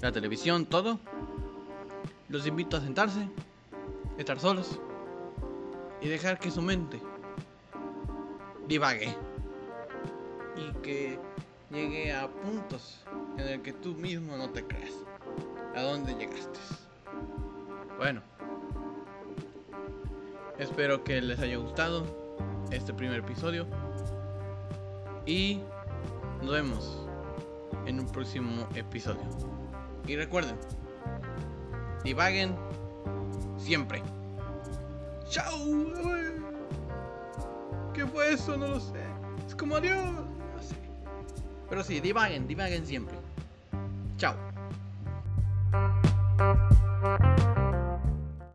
la 0.00 0.12
televisión, 0.12 0.66
todo. 0.66 0.98
Los 2.28 2.46
invito 2.46 2.76
a 2.76 2.80
sentarse, 2.80 3.28
estar 4.18 4.38
solos 4.40 4.80
y 6.00 6.08
dejar 6.08 6.38
que 6.38 6.50
su 6.50 6.62
mente 6.62 7.00
divague 8.66 9.14
y 10.56 10.72
que 10.82 11.18
llegue 11.70 12.12
a 12.12 12.28
puntos 12.28 13.04
en 13.38 13.48
el 13.48 13.62
que 13.62 13.72
tú 13.72 13.94
mismo 13.94 14.36
no 14.36 14.50
te 14.50 14.66
creas 14.66 14.92
a 15.74 15.82
dónde 15.82 16.14
llegaste. 16.14 16.58
Bueno, 17.98 18.22
espero 20.58 21.04
que 21.04 21.20
les 21.20 21.38
haya 21.38 21.56
gustado 21.56 22.21
este 22.74 22.92
primer 22.92 23.20
episodio. 23.20 23.66
Y 25.26 25.60
nos 26.42 26.52
vemos 26.52 27.06
en 27.86 28.00
un 28.00 28.06
próximo 28.06 28.66
episodio. 28.74 29.22
Y 30.06 30.16
recuerden, 30.16 30.56
divaguen 32.02 32.56
siempre. 33.56 34.02
¡Chao! 35.28 35.56
¿Qué 37.94 38.06
fue 38.06 38.32
eso? 38.32 38.56
No 38.56 38.66
lo 38.66 38.80
sé. 38.80 39.04
Es 39.46 39.54
como 39.54 39.76
adiós. 39.76 40.04
No 40.04 40.62
sé. 40.62 40.76
Pero 41.68 41.84
sí, 41.84 42.00
divaguen, 42.00 42.46
divaguen 42.46 42.86
siempre. 42.86 43.16
Chao. 44.16 44.34